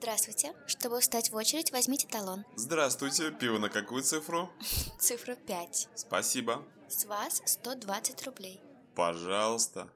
[0.00, 0.54] Здравствуйте.
[0.66, 2.46] Чтобы встать в очередь, возьмите талон.
[2.56, 4.48] Здравствуйте, пиво на какую цифру?
[4.98, 5.88] Цифру 5.
[5.94, 6.64] Спасибо.
[6.88, 8.62] С вас 120 рублей.
[8.94, 9.88] Пожалуйста.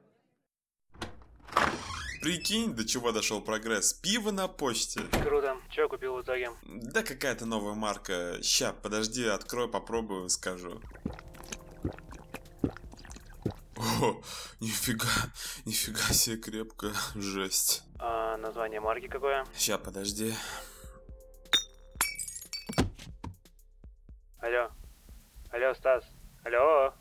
[2.20, 3.94] Прикинь, до чего дошел прогресс.
[3.94, 5.00] Пиво на почте.
[5.22, 5.56] Круто.
[5.70, 6.50] Че купил в итоге?
[6.66, 8.38] Да какая-то новая марка.
[8.42, 10.82] Ща, подожди, открою, попробую, скажу.
[14.04, 14.20] О,
[14.60, 15.08] нифига,
[15.64, 17.84] нифига себе крепко, жесть.
[17.98, 19.46] А название марки какое?
[19.56, 20.34] Ща, подожди.
[24.40, 24.68] Алло.
[25.50, 26.04] Алло, Стас.
[26.44, 26.92] Алло.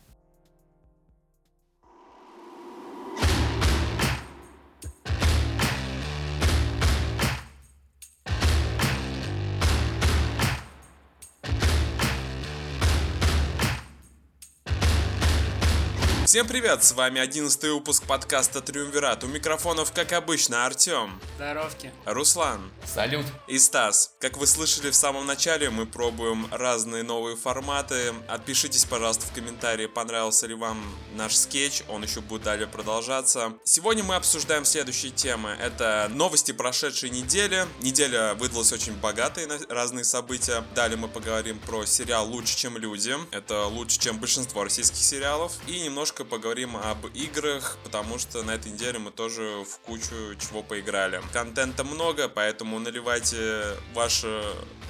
[16.34, 19.22] Всем привет, с вами 11 выпуск подкаста Триумвират.
[19.22, 21.92] У микрофонов, как обычно, Артем, Здоровки.
[22.06, 23.24] Руслан Салют.
[23.46, 24.16] и Стас.
[24.18, 28.12] Как вы слышали в самом начале, мы пробуем разные новые форматы.
[28.26, 33.52] Отпишитесь, пожалуйста, в комментарии, понравился ли вам наш скетч, он еще будет далее продолжаться.
[33.62, 35.56] Сегодня мы обсуждаем следующие темы.
[35.62, 37.64] Это новости прошедшей недели.
[37.80, 40.64] Неделя выдалась очень богатой на разные события.
[40.74, 43.14] Далее мы поговорим про сериал «Лучше, чем люди».
[43.30, 45.52] Это лучше, чем большинство российских сериалов.
[45.68, 50.62] И немножко поговорим об играх, потому что на этой неделе мы тоже в кучу чего
[50.62, 51.20] поиграли.
[51.32, 54.42] Контента много, поэтому наливайте вашу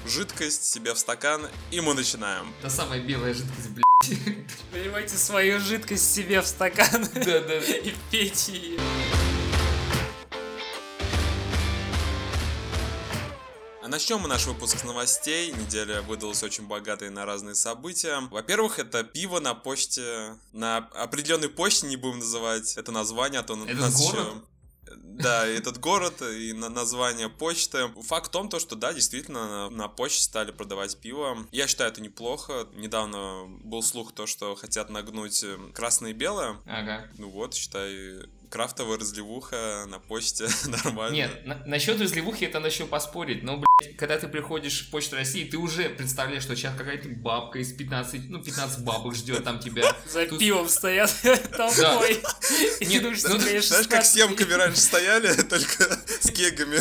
[0.07, 2.53] жидкость себе в стакан, и мы начинаем.
[2.61, 3.85] Та самая белая жидкость, блядь.
[4.73, 7.55] Наливайте свою жидкость себе в стакан Да-да.
[7.59, 8.79] и пейте ее.
[13.95, 15.53] Начнем мы наш выпуск с новостей.
[15.53, 18.19] Неделя выдалась очень богатой на разные события.
[18.29, 23.53] Во-первых, это пиво на почте, на определенной почте, не будем называть это название, а то
[23.53, 24.19] Этот нас город?
[24.27, 24.41] еще...
[24.97, 27.87] Да, этот город и на название почты.
[28.01, 31.47] Факт в том, то, что да, действительно, на, на почте стали продавать пиво.
[31.53, 32.67] Я считаю, это неплохо.
[32.73, 36.57] Недавно был слух то, что хотят нагнуть э, красное и белое.
[36.65, 37.07] Ага.
[37.17, 41.13] Ну вот, считай, крафтовая разливуха на почте нормально.
[41.13, 45.43] Нет, на- насчет разливухи это начал поспорить, но, блядь, когда ты приходишь в Почту России,
[45.43, 49.93] ты уже представляешь, что сейчас какая-то бабка из 15, ну, 15 бабок ждет там тебя.
[50.09, 51.13] За Тут- пивом стоят
[51.57, 52.21] толпой.
[52.79, 56.79] Нет, ну, Знаешь, как 16 съемками раньше стояли, только с кегами.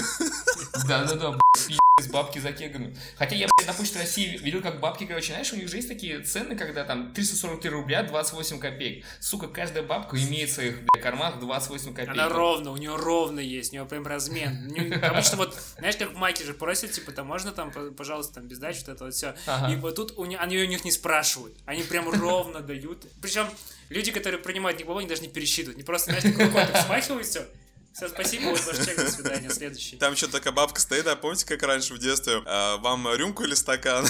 [0.87, 2.97] Да-да-да, блядь, пиздец, бабки за кегами.
[3.16, 5.88] Хотя я, блядь, на Почте России видел, как бабки, короче, знаешь, у них же есть
[5.88, 9.05] такие цены, когда там 343 рубля 28 копеек.
[9.21, 12.10] Сука, каждая бабка имеет в своих, блядь, карманах 28 копеек.
[12.10, 14.72] Она ровно, у нее ровно есть, у нее прям размен.
[15.03, 18.59] Обычно вот, знаешь, как в Маке же просят, типа, там можно там, пожалуйста, там без
[18.59, 19.34] дачи, вот это вот все.
[19.47, 19.72] Ага.
[19.72, 23.06] И вот тут у них, они у них не спрашивают, они прям ровно дают.
[23.21, 23.49] Причем
[23.88, 27.47] люди, которые принимают них они даже не пересчитывают, не просто, знаешь, такой так смахивают все.
[27.94, 29.97] Все, спасибо, вот ваш чек, до свидания, следующий.
[29.97, 32.43] Там еще такая бабка стоит, а помните, как раньше в детстве?
[32.44, 34.05] а, вам рюмку или стакан?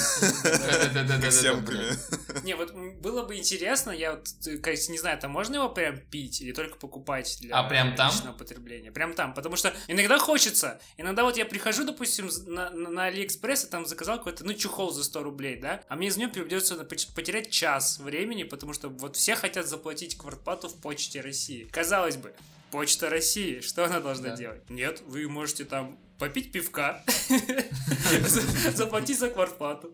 [1.61, 2.45] Блядь.
[2.45, 4.27] Не, вот было бы интересно, я вот,
[4.63, 8.11] конечно, не знаю, там можно его прям пить или только покупать для А прям там?
[8.11, 8.91] личного потребления?
[8.91, 10.81] Прям там, потому что иногда хочется.
[10.97, 15.05] Иногда вот я прихожу, допустим, на, на, Алиэкспресс и там заказал какой-то, ну, чехол за
[15.05, 15.83] 100 рублей, да?
[15.89, 20.69] А мне из него придется потерять час времени, потому что вот все хотят заплатить квартплату
[20.71, 21.69] в Почте России.
[21.71, 22.33] Казалось бы,
[22.75, 24.37] Почта России, что она должна Да.
[24.37, 24.69] делать?
[24.69, 27.05] Нет, вы можете там попить пивка,
[28.75, 29.93] заплатить за квартплату,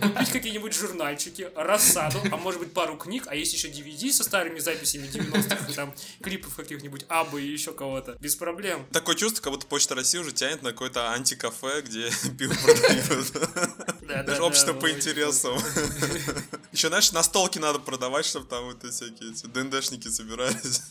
[0.00, 4.60] купить какие-нибудь журнальчики, рассаду, а может быть пару книг, а есть еще DVD со старыми
[4.60, 8.16] записями 90-х, и там клипов каких-нибудь Абы и еще кого-то.
[8.18, 8.86] Без проблем.
[8.92, 13.32] Такое чувство, как будто Почта России уже тянет на какое-то антикафе, где пиво продают.
[14.08, 15.58] Да, Даже да, общество по интересам.
[16.72, 20.82] Еще, знаешь, настолки надо продавать, чтобы там вот эти всякие ДНДшники собирались.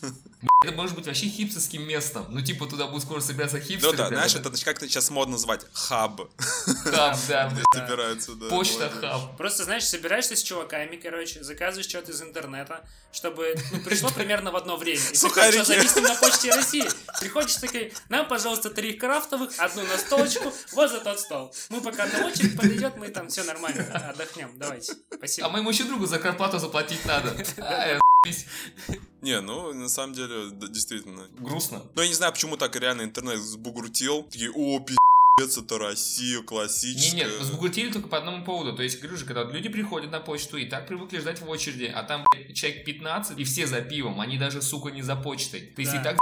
[0.62, 2.26] Это может быть вообще хипстерским местом.
[2.28, 3.96] Ну, типа, туда будут скоро собираться Ну хипстеры.
[3.96, 6.20] да, знаешь, это как то сейчас модно называть хаб.
[6.38, 7.52] Хаб, да.
[7.74, 8.48] Собираются, да.
[8.48, 9.36] Почта хаб.
[9.36, 14.56] Просто, знаешь, собираешься с чуваками, короче, заказываешь что-то из интернета, чтобы ну, пришло примерно в
[14.56, 15.00] одно время.
[15.12, 15.56] И Сухарики.
[15.56, 16.84] что зависим на почте России.
[17.20, 21.54] Приходишь такой, нам, пожалуйста, три крафтовых, одну на столочку, вот за тот стол.
[21.70, 24.52] Мы пока на очередь подойдет, мы там все нормально, отдохнем.
[24.56, 24.92] Давайте.
[25.10, 25.48] А Спасибо.
[25.48, 27.34] моему еще другу за квартплату заплатить надо.
[29.22, 31.28] Не, ну, на самом деле, да, действительно.
[31.38, 31.82] Грустно.
[31.94, 34.24] Ну, я не знаю, почему так реально интернет сбугрутил.
[34.24, 37.16] Такие, о, пиздец, это Россия, Не, классическая.
[37.16, 38.74] нет, сбугуртили только по одному поводу.
[38.76, 41.84] То есть, говорю же, когда люди приходят на почту и так привыкли ждать в очереди,
[41.84, 45.60] а там, блядь, человек 15, и все за пивом, они даже, сука, не за почтой.
[45.60, 46.00] Ты если Да.
[46.00, 46.18] и так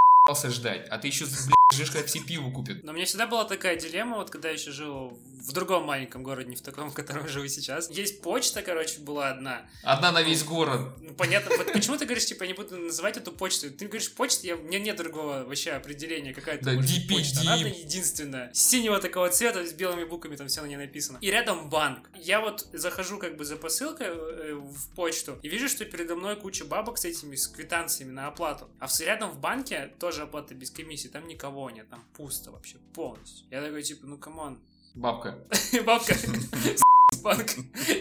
[0.53, 2.83] ждать, а ты еще, блядь, ждешь, когда все пиво купят.
[2.85, 6.23] Но у меня всегда была такая дилемма, вот когда я еще жил в другом маленьком
[6.23, 7.91] городе, не в таком, в котором живу сейчас.
[7.91, 9.63] Есть почта, короче, была одна.
[9.83, 10.81] Одна на весь город.
[11.01, 13.71] Ну, понятно, вот почему ты говоришь, типа, я не буду называть эту почту?
[13.71, 17.09] Ты говоришь почта, я, у меня нет другого вообще определения, какая это Да, DPD.
[17.09, 17.41] почта.
[17.41, 18.53] Она единственная.
[18.53, 21.19] Синего такого цвета, с белыми буквами там все на ней написано.
[21.21, 22.11] И рядом банк.
[22.15, 26.37] Я вот захожу как бы за посылкой э, в почту и вижу, что передо мной
[26.37, 28.69] куча бабок с этими, с квитанциями на оплату.
[28.79, 33.47] А рядом в банке тоже оплата без комиссии, там никого нет, там пусто вообще полностью.
[33.51, 34.59] Я такой, типа, ну come on,
[34.95, 35.39] Бабка.
[35.85, 36.15] Бабка.
[37.23, 37.51] Банк.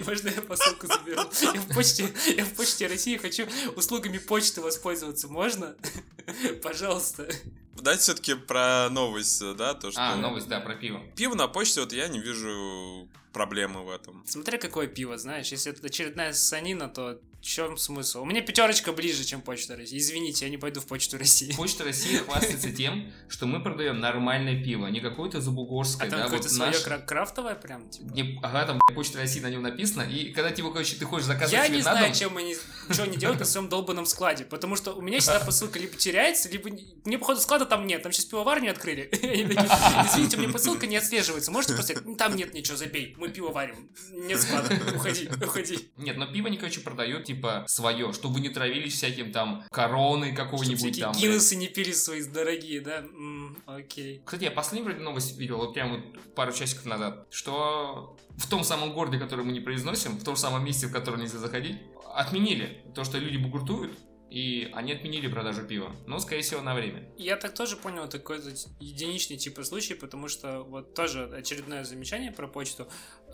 [0.06, 1.22] Можно я посылку заберу?
[1.54, 5.28] Я в почте, я в почте России хочу услугами почты воспользоваться.
[5.28, 5.76] Можно?
[6.64, 7.28] Пожалуйста.
[7.76, 10.02] Давайте все-таки про новость, да, то, что...
[10.02, 11.02] А, новость, да, про пиво.
[11.16, 14.24] Пиво на почте, вот я не вижу проблемы в этом.
[14.26, 15.48] Смотря какое пиво, знаешь.
[15.48, 18.22] Если это очередная ссанина, то в чем смысл?
[18.22, 19.98] У меня пятерочка ближе, чем Почта России.
[19.98, 21.54] Извините, я не пойду в Почту России.
[21.54, 26.26] Почта России хвастается тем, что мы продаем нормальное пиво, не какое-то забугорское, А там да,
[26.26, 28.06] какое-то вот свое наш- кра- крафтовое прям, типа.
[28.14, 31.54] Не- ага, там Почта России на нем написано, и когда типа, короче, ты хочешь заказывать
[31.54, 32.56] Я не на знаю, дом, чем они,
[32.90, 36.50] что они делают на своем долбанном складе, потому что у меня всегда посылка либо теряется,
[36.50, 36.70] либо...
[36.70, 39.10] не- Мне, походу, склада там нет, там сейчас пивоварню открыли.
[39.24, 39.70] Они такие,
[40.12, 42.04] Извините, у меня посылка не отслеживается, можете поставить?
[42.06, 43.90] «Ну, Там нет ничего, забей, мы пиво варим.
[44.12, 45.90] Нет склада, уходи, уходи.
[45.98, 50.34] Нет, но пиво они, короче, продают, типа, свое, чтобы вы не травились всяким там короной
[50.34, 51.14] какого-нибудь там.
[51.14, 52.98] Гиннессы не пили свои дорогие, да?
[52.98, 54.22] М, Окей.
[54.26, 58.64] Кстати, я последнюю вроде новость видел, вот прям вот пару часиков назад, что в том
[58.64, 61.78] самом городе, который мы не произносим, в том самом месте, в которое нельзя заходить,
[62.16, 63.98] отменили то, что люди бугуртуют,
[64.30, 65.96] и они отменили продажу пива.
[66.06, 67.12] Но, скорее всего, на время.
[67.18, 68.50] Я так тоже понял, это какой-то
[68.80, 72.88] единичный типа случай, потому что вот тоже очередное замечание про почту.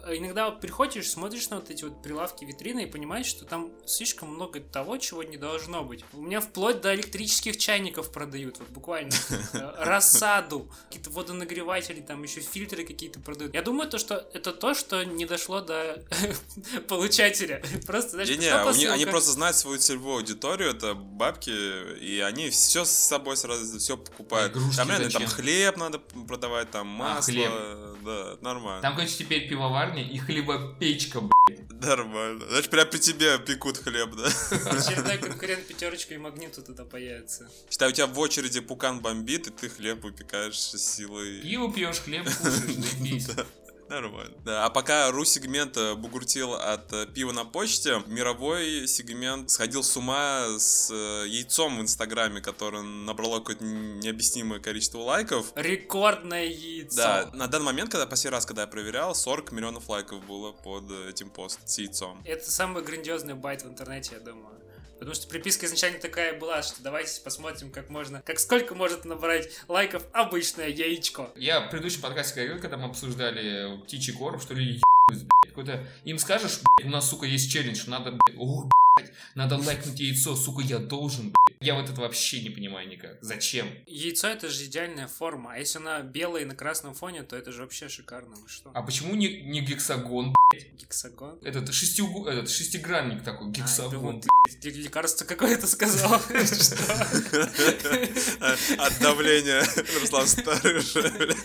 [0.06, 3.72] Э, Иногда вот приходишь, смотришь на вот эти вот прилавки, витрины и понимаешь, что там
[3.86, 6.06] слишком много того, чего не должно быть.
[6.14, 9.12] У меня вплоть до электрических чайников продают, вот буквально.
[9.78, 13.54] Рассаду, какие-то водонагреватели, там еще фильтры какие-то продают.
[13.54, 16.04] Я думаю, то, что это то, что не дошло до
[16.88, 17.64] получателя.
[17.86, 18.34] Просто, знаешь, у
[18.76, 21.50] них- они просто знают свою целевую аудиторию, это бабки,
[22.00, 24.54] и они все с собой сразу все покупают.
[24.76, 25.28] там реально там зачем?
[25.28, 28.82] хлеб надо продавать, там А, масло, да, нормально.
[28.82, 29.48] Там, короче, теперь
[29.96, 31.72] пивоварня и хлебопечка, блядь.
[31.82, 32.46] Нормально.
[32.50, 34.26] Значит, прям при тебе пекут хлеб, да?
[34.26, 37.50] Очередной конкурент пятерочка и магниту туда появится.
[37.70, 41.42] Считай, у тебя в очереди пукан бомбит, и ты хлеб выпекаешь с силой.
[41.42, 43.30] Пиво пьешь, хлеб кушаешь, заебись.
[43.90, 44.36] Нормально.
[44.44, 49.96] Да, а пока ру-сегмент э, бугуртил от э, пива на почте, мировой сегмент сходил с
[49.96, 55.52] ума с э, яйцом в Инстаграме, которое набрало какое-то необъяснимое количество лайков.
[55.56, 56.98] Рекордное яйцо.
[56.98, 60.90] Да, на данный момент, когда последний раз, когда я проверял, 40 миллионов лайков было под
[61.08, 62.22] этим постом с яйцом.
[62.26, 64.65] Это самый грандиозный байт в интернете, я думаю.
[64.98, 69.50] Потому что приписка изначально такая была, что давайте посмотрим, как можно, как сколько может набрать
[69.68, 71.32] лайков обычное яичко.
[71.36, 74.82] Я в предыдущем подкасте говорил, когда мы обсуждали птичий корм, что блядь.
[75.48, 75.86] Какой-то...
[76.06, 81.34] Им скажешь, у нас, сука, есть челлендж, надо, блядь, надо лайкнуть яйцо, сука, я должен,
[81.34, 81.58] блядь.
[81.62, 83.18] Я вот это вообще не понимаю никак.
[83.22, 83.68] Зачем?
[83.88, 87.62] Яйцо это же идеальная форма, а если она белая на красном фоне, то это же
[87.62, 88.36] вообще шикарно.
[88.36, 88.72] Вы что?
[88.74, 91.40] А почему не, не гексагон, Гексагон?
[91.42, 92.28] Этот, шестиугу...
[92.28, 94.60] этот шестигранник такой, А, я гексагон, думал, блядь.
[94.62, 96.14] ты лекарство какое-то сказал.
[98.78, 99.68] От давления
[100.00, 101.36] Руслан Старый уже, бля.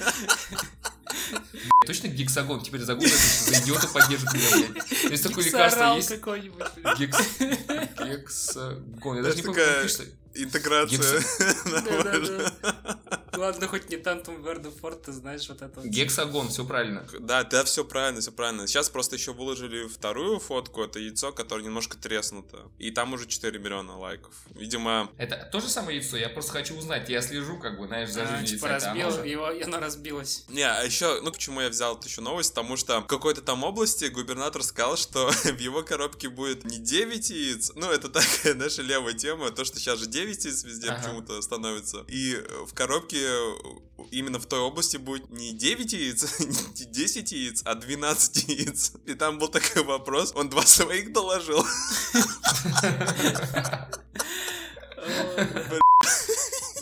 [1.86, 2.60] Точно гексагон?
[2.62, 4.92] Теперь загуглишь, что за идиота поддержит меня, блядь.
[5.10, 6.08] Есть такое лекарство, есть...
[6.08, 6.62] какой-нибудь.
[6.98, 7.18] Гекс...
[8.04, 9.16] Гексагон.
[9.16, 10.04] Я даже не помню, как пишется.
[10.34, 11.22] Интеграция.
[13.36, 15.80] Ладно, хоть не Тантум Верде Форд, ты знаешь вот это.
[15.82, 17.06] Гексагон, все правильно.
[17.20, 18.66] Да, да, все правильно, все правильно.
[18.66, 22.68] Сейчас просто еще выложили вторую фотку, это яйцо, которое немножко треснуто.
[22.78, 24.34] И там уже 4 миллиона лайков.
[24.54, 28.10] Видимо, Это то же самое яйцо, я просто хочу узнать, я слежу, как бы, знаешь,
[28.10, 28.90] за А, жизнью типа яйца.
[28.90, 30.44] Оно разбил его, и оно разбилось.
[30.48, 33.64] Не, а еще, ну почему я взял эту еще новость, потому что в какой-то там
[33.64, 38.82] области губернатор сказал, что в его коробке будет не 9 яиц, ну это такая наша
[38.82, 41.02] левая тема, то, что сейчас же 9 яиц везде Ага.
[41.02, 42.04] почему-то становится.
[42.08, 43.52] И э, в коробке э,
[44.10, 46.38] именно в той области будет не 9 яиц,
[46.78, 48.92] не 10 яиц, а 12 яиц.
[49.06, 51.64] И там был такой вопрос, он два своих доложил.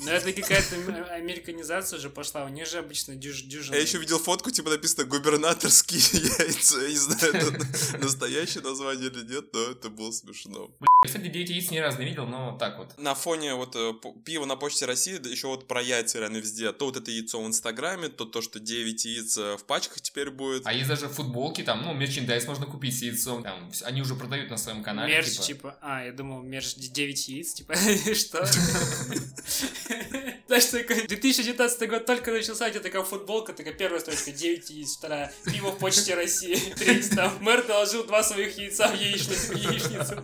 [0.09, 3.75] Ну это какая-то ам- американизация уже пошла, у них же обычно дюж дюжина.
[3.77, 6.01] Я еще видел фотку, типа написано губернаторские
[6.39, 6.81] яйца.
[6.81, 10.71] Я не знаю, это настоящее название или нет, но это было смешно.
[10.81, 12.99] Я, кстати, 9 яиц ни разу не видел, но так вот.
[12.99, 13.93] На фоне вот э,
[14.25, 16.73] пива на почте России, да еще вот про яйца реально везде.
[16.73, 20.31] То вот это яйцо в Инстаграме, то то, что 9 яиц э, в пачках теперь
[20.31, 20.67] будет.
[20.67, 23.43] А есть даже футболки, там, ну, мерчендайз можно купить с яйцом.
[23.43, 25.13] Там, они уже продают на своем канале.
[25.15, 25.43] Мерч, типа.
[25.45, 25.79] типа...
[25.81, 27.75] А, я думал, мерч 9 яиц, типа,
[28.15, 28.49] что?
[30.47, 34.97] Знаешь, такой 2019 год только начался, у тебя такая футболка, такая первая строчка, 9 яиц,
[34.97, 40.23] вторая, пиво в почте России, третья, там, мэр наложил два своих яйца в яичницу, яичницу,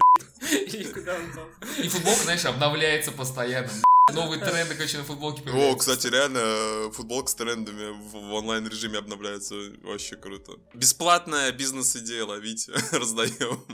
[0.52, 1.48] и куда он там?
[1.82, 3.70] И футболка, знаешь, обновляется постоянно.
[4.12, 5.78] Новые тренды, короче, на футболке О, появляются.
[5.78, 9.54] кстати, реально, э, футболка с трендами в, в онлайн-режиме обновляется.
[9.82, 10.52] Вообще круто.
[10.74, 13.64] Бесплатная бизнес-идея ловите, раздаем.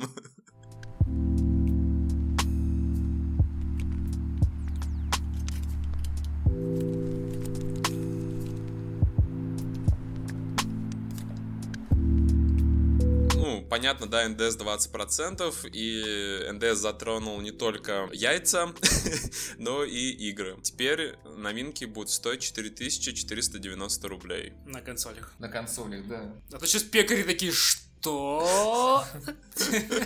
[13.70, 18.74] Понятно, да, НДС 20%, и НДС затронул не только яйца,
[19.58, 20.58] но и игры.
[20.62, 24.52] Теперь новинки будут стоить 4490 рублей.
[24.66, 25.32] На консолях.
[25.38, 26.34] На консолях, да.
[26.52, 27.89] А то сейчас пекари такие, что?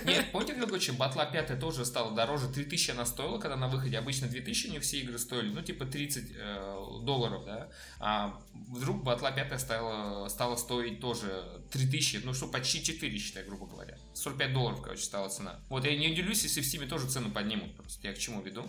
[0.04, 3.98] Нет, помните, как очень батла 5 тоже стала дороже, 3000 она стоила, когда на выходе,
[3.98, 7.68] обычно 2000 не все игры стоили, ну, типа 30 э, долларов, да,
[8.00, 13.66] а вдруг батла 5 стала, стала стоить тоже 3000, ну, что, почти 4, считай, грубо
[13.66, 13.96] говоря.
[14.14, 15.60] 45 долларов, короче, стала цена.
[15.68, 18.66] Вот я не удивлюсь, если в Steam тоже цену поднимут, просто я к чему веду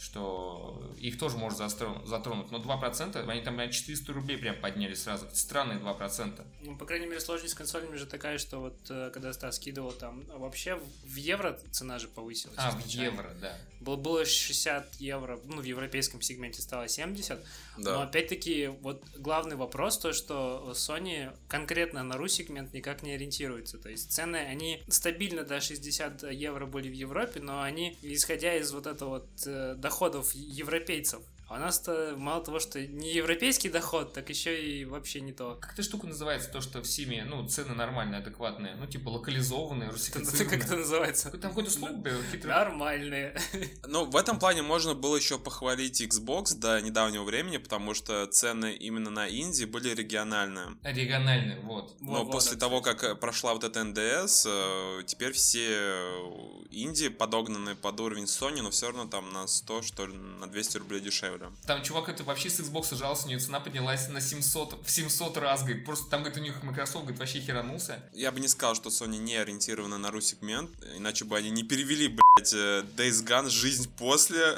[0.00, 2.50] что их тоже может затронуть.
[2.50, 5.26] Но 2%, они там прям 400 рублей прям подняли сразу.
[5.32, 6.44] Странные 2%.
[6.62, 9.92] Ну, по крайней мере, сложность с консолями же такая, что вот э, когда Стас скидывал
[9.92, 12.54] там, а вообще в- евро цена же повысилась.
[12.58, 13.56] А, в евро, да.
[13.80, 17.38] Было, было 60 евро, ну, в европейском сегменте стало 70.
[17.78, 18.02] Но Да.
[18.02, 23.78] опять-таки, вот главный вопрос, то, что Sony конкретно на ру-сегмент никак не ориентируется.
[23.78, 28.70] То есть цены, они стабильно до 60 евро были в Европе, но они, исходя из
[28.72, 34.12] вот этого вот э, доходов европейцев, а у нас-то мало того, что не европейский доход,
[34.12, 35.58] так еще и вообще не то.
[35.60, 39.88] Как эта штука называется, то, что в Симе, ну, цены нормальные, адекватные, ну, типа локализованные,
[39.88, 40.48] Это русифицированные.
[40.48, 41.30] как это называется?
[41.32, 42.54] Там какой-то слово был хитрый.
[42.54, 43.36] Нормальные.
[43.84, 48.72] Ну, в этом плане можно было еще похвалить Xbox до недавнего времени, потому что цены
[48.72, 50.76] именно на Индии были региональные.
[50.84, 51.96] Региональные, вот.
[52.00, 57.08] Но Вот, после того, как э, прошла вот эта НДС, э, теперь все э, Индии
[57.08, 61.00] подогнаны под уровень Sony, но все равно там на 100, что ли, на 200 рублей
[61.00, 61.39] дешевле.
[61.66, 65.36] Там чувак это вообще с Xbox жаловался, у нее цена поднялась на 700, в 700
[65.38, 68.02] раз, говорит, просто там, говорит, у них Microsoft, говорит, вообще херанулся.
[68.12, 72.08] Я бы не сказал, что Sony не ориентирована на ру-сегмент, иначе бы они не перевели,
[72.08, 74.38] блядь, э, Days Gone «Жизнь после».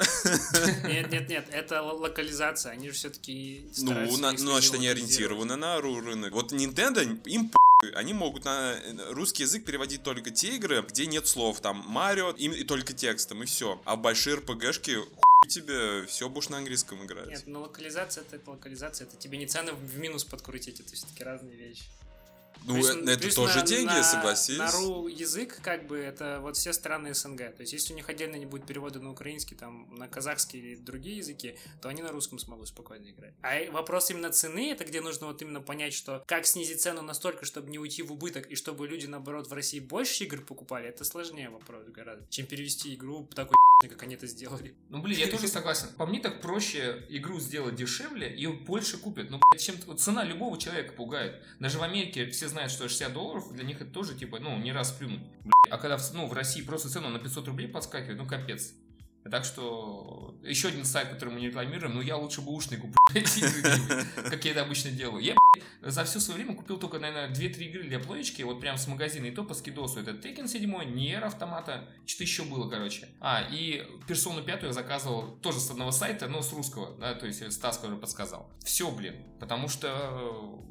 [0.85, 2.71] Нет, нет, нет, это локализация.
[2.73, 6.33] Они же все-таки Ну, на- ну, значит, они ориентированы на ру рынок.
[6.33, 7.51] Вот Nintendo, им.
[7.91, 12.31] они могут на э, русский язык переводить только те игры, где нет слов, там, Марио,
[12.31, 13.81] и, и только текстом, и все.
[13.85, 14.99] А большие РПГшки,
[15.47, 17.27] тебе, все будешь на английском играть.
[17.27, 21.55] Нет, ну локализация это локализация, это тебе не цены в минус подкрутить, это все-таки разные
[21.55, 21.83] вещи.
[22.65, 24.57] Ну, Плюс- э, это плюс тоже на- деньги, на- согласись.
[24.57, 27.55] На ру язык, как бы, это вот все страны СНГ.
[27.55, 30.75] То есть, если у них отдельно не будет перевода на украинский, там, на казахский или
[30.75, 33.33] другие языки, то они на русском смогут спокойно играть.
[33.41, 37.45] А вопрос именно цены, это где нужно вот именно понять, что как снизить цену настолько,
[37.45, 41.03] чтобы не уйти в убыток, и чтобы люди, наоборот, в России больше игр покупали, это
[41.03, 43.55] сложнее вопрос гораздо, чем перевести игру такой
[43.89, 44.73] как они это сделали.
[44.89, 45.87] Ну, блин, я тоже согласен.
[45.97, 49.29] По мне так проще игру сделать дешевле, ее больше купят.
[49.29, 51.41] Ну, чем вот цена любого человека пугает.
[51.59, 54.71] Даже в Америке все знают, что 60 долларов, для них это тоже, типа, ну, не
[54.71, 55.21] раз плюнуть.
[55.41, 55.53] Блядь.
[55.69, 58.73] А когда, ну, в России просто цену на 500 рублей подскакивает, ну, капец.
[59.29, 62.95] Так что, еще один сайт, который мы не рекламируем, ну, я лучше бы ушный куплю,
[64.29, 65.23] как я это обычно делаю.
[65.23, 65.35] Я,
[65.81, 69.25] за все свое время купил только, наверное, 2-3 игры для плоечки, вот прям с магазина,
[69.25, 69.99] и то по скидосу.
[69.99, 73.09] Это Tekken 7, Nier Автомата, что-то еще было, короче.
[73.19, 77.27] А, и Персону 5 я заказывал тоже с одного сайта, но с русского, да, то
[77.27, 78.49] есть Стас, который подсказал.
[78.63, 79.87] Все, блин, потому что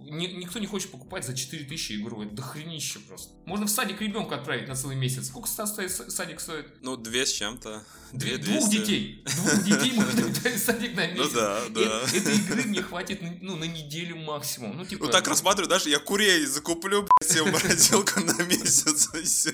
[0.01, 3.35] э, ни- никто не хочет покупать за 4000 игру, это дохренище просто.
[3.45, 5.29] Можно в садик ребенка отправить на целый месяц.
[5.29, 6.67] Сколько Стас стоит, садик стоит?
[6.81, 7.85] Ну, две с чем-то.
[8.13, 8.77] Две Двух 200.
[8.77, 9.25] детей.
[9.25, 11.33] Двух детей можно отправить в садик на месяц.
[11.33, 12.03] Ну да, да.
[12.15, 14.72] Этой игры мне хватит ну, на неделю максимум.
[14.73, 15.07] Ну, типа...
[15.07, 19.53] Ну так рассматриваю, даже я курей закуплю, блядь, себе морозилку на месяц, и все.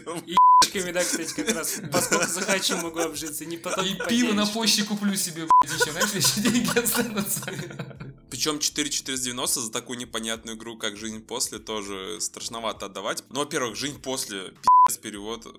[0.65, 1.81] Шками, да, кстати, как раз.
[1.91, 3.45] Поскольку захочу, могу обжиться.
[3.45, 7.43] Не потом И пиво на почте куплю себе, блядь, еще, знаешь, еще деньги останутся.
[8.31, 13.25] Причем 4490 за такую непонятную игру, как «Жизнь после», тоже страшновато отдавать.
[13.31, 15.51] Ну, во-первых, «Жизнь после», пи***ц, перевод, э,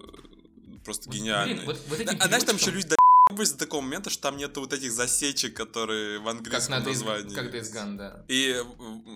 [0.85, 1.55] просто гениальный.
[1.55, 2.87] Блин, вот, вот а знаешь, там еще люди
[3.29, 6.85] до до такого момента, что там нету вот этих засечек, которые в Как английском Days,
[6.87, 7.35] названии.
[7.35, 8.23] как Days Gone, да.
[8.27, 8.59] И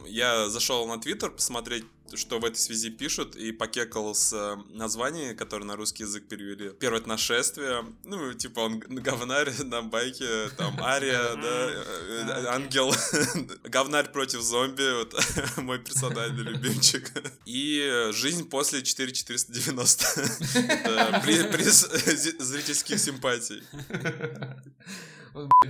[0.08, 1.84] я зашел на Твиттер посмотреть,
[2.15, 6.72] что в этой связи пишут, и покекал с названием, которое на русский язык перевели.
[6.79, 12.93] Первое это нашествие, ну, типа он говнарь на байке, там, Ария, да, э, э, ангел,
[13.63, 15.15] говнарь против зомби, вот
[15.57, 17.12] мой персональный любимчик.
[17.45, 20.05] И жизнь после 4490.
[20.55, 21.81] Это при- Приз
[22.39, 23.63] зрительских симпатий.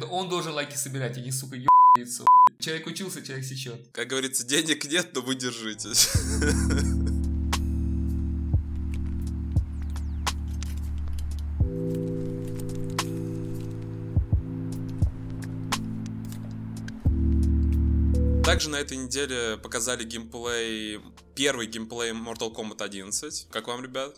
[0.09, 1.57] Он должен лайки собирать, а не, сука,
[1.95, 2.09] блядь.
[2.59, 3.87] Человек учился, человек сечет.
[3.91, 6.09] Как говорится, денег нет, но вы держитесь.
[18.53, 21.01] Также на этой неделе показали геймплей,
[21.33, 23.47] первый геймплей Mortal Kombat 11.
[23.49, 24.15] Как вам, ребят?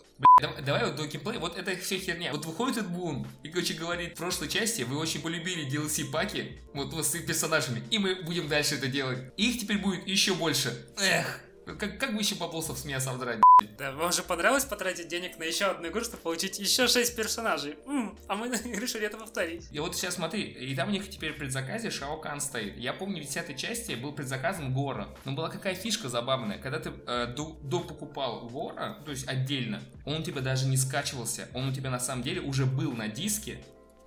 [0.62, 2.32] Давай, вот до геймплея, вот это все херня.
[2.32, 6.92] Вот выходит этот бун и, короче, говорит, в прошлой части вы очень полюбили DLC-паки, вот,
[6.92, 9.20] вот с их персонажами, и мы будем дальше это делать.
[9.38, 10.86] Их теперь будет еще больше.
[10.98, 11.40] Эх,
[11.74, 13.40] как, как бы еще баблосов с меня совдрать?
[13.76, 17.76] Да, вам же понравилось потратить денег на еще одну игру, чтобы получить еще 6 персонажей?
[17.86, 19.66] М, а мы решили это повторить.
[19.72, 22.76] И вот сейчас смотри, и там у них теперь в предзаказе Шао Кан стоит.
[22.76, 25.08] Я помню, в 10 части был предзаказом Гора.
[25.24, 26.58] Но была какая фишка забавная.
[26.58, 30.76] Когда ты э, до, до покупал Гора, то есть отдельно, он у тебя даже не
[30.76, 31.48] скачивался.
[31.52, 33.58] Он у тебя на самом деле уже был на диске.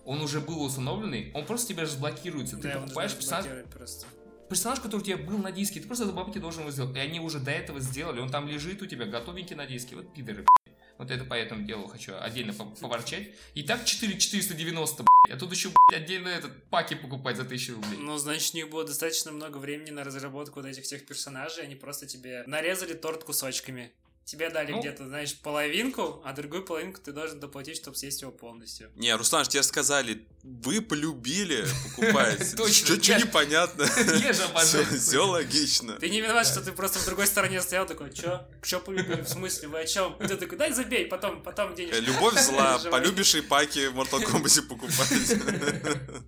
[0.05, 2.55] Он уже был установленный, он просто тебя разблокируется.
[2.55, 4.07] Ты Да, он покупаешь персонаж, просто.
[4.49, 6.95] Персонаж, который у тебя был на диске, ты просто за бабки должен его сделать.
[6.95, 9.95] И они уже до этого сделали, он там лежит у тебя, готовенький на диске.
[9.95, 10.77] Вот пидоры, блядь.
[10.97, 13.29] Вот это по этому делу хочу отдельно по- поворчать.
[13.53, 15.37] И так 4490, блядь.
[15.37, 17.97] А тут еще, блядь, отдельно этот паки покупать за 1000 рублей.
[17.99, 21.63] Ну, значит, у них было достаточно много времени на разработку вот этих всех персонажей.
[21.63, 23.91] Они просто тебе нарезали торт кусочками.
[24.29, 24.79] Тебе дали Ну.
[24.79, 28.91] где-то, знаешь, половинку, а другую половинку ты должен доплатить, чтобы съесть его полностью.
[28.95, 32.55] Не, Руслан, ж тебе сказали, вы полюбили покупать.
[32.55, 33.85] Точно, Что непонятно?
[34.97, 35.93] Все логично.
[35.93, 38.45] Ты не виноват, что ты просто в другой стороне стоял такой, чё?
[38.63, 39.21] Чё полюбили?
[39.21, 40.15] В смысле, вы о чем?
[40.19, 41.97] Ты такой, дай забей, потом, потом денежку.
[41.97, 45.07] Э, Любовь зла, полюбишь и паки в Mortal Kombat покупать.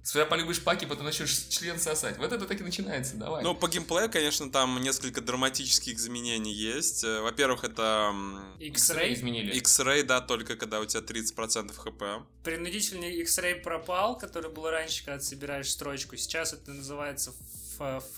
[0.04, 2.18] Сперва полюбишь паки, потом начнешь член сосать.
[2.18, 3.44] Вот это так и начинается, давай.
[3.44, 7.04] Ну, по геймплею, конечно, там несколько драматических изменений есть.
[7.04, 7.91] Э, Во-первых, это
[8.60, 9.14] X-Ray.
[9.14, 9.54] изменили.
[9.56, 12.26] X-Ray, да, только когда у тебя 30% хп.
[12.44, 16.18] Принудительный X-Ray пропал, который был раньше, когда ты собираешь строчку.
[16.18, 17.34] Сейчас это называется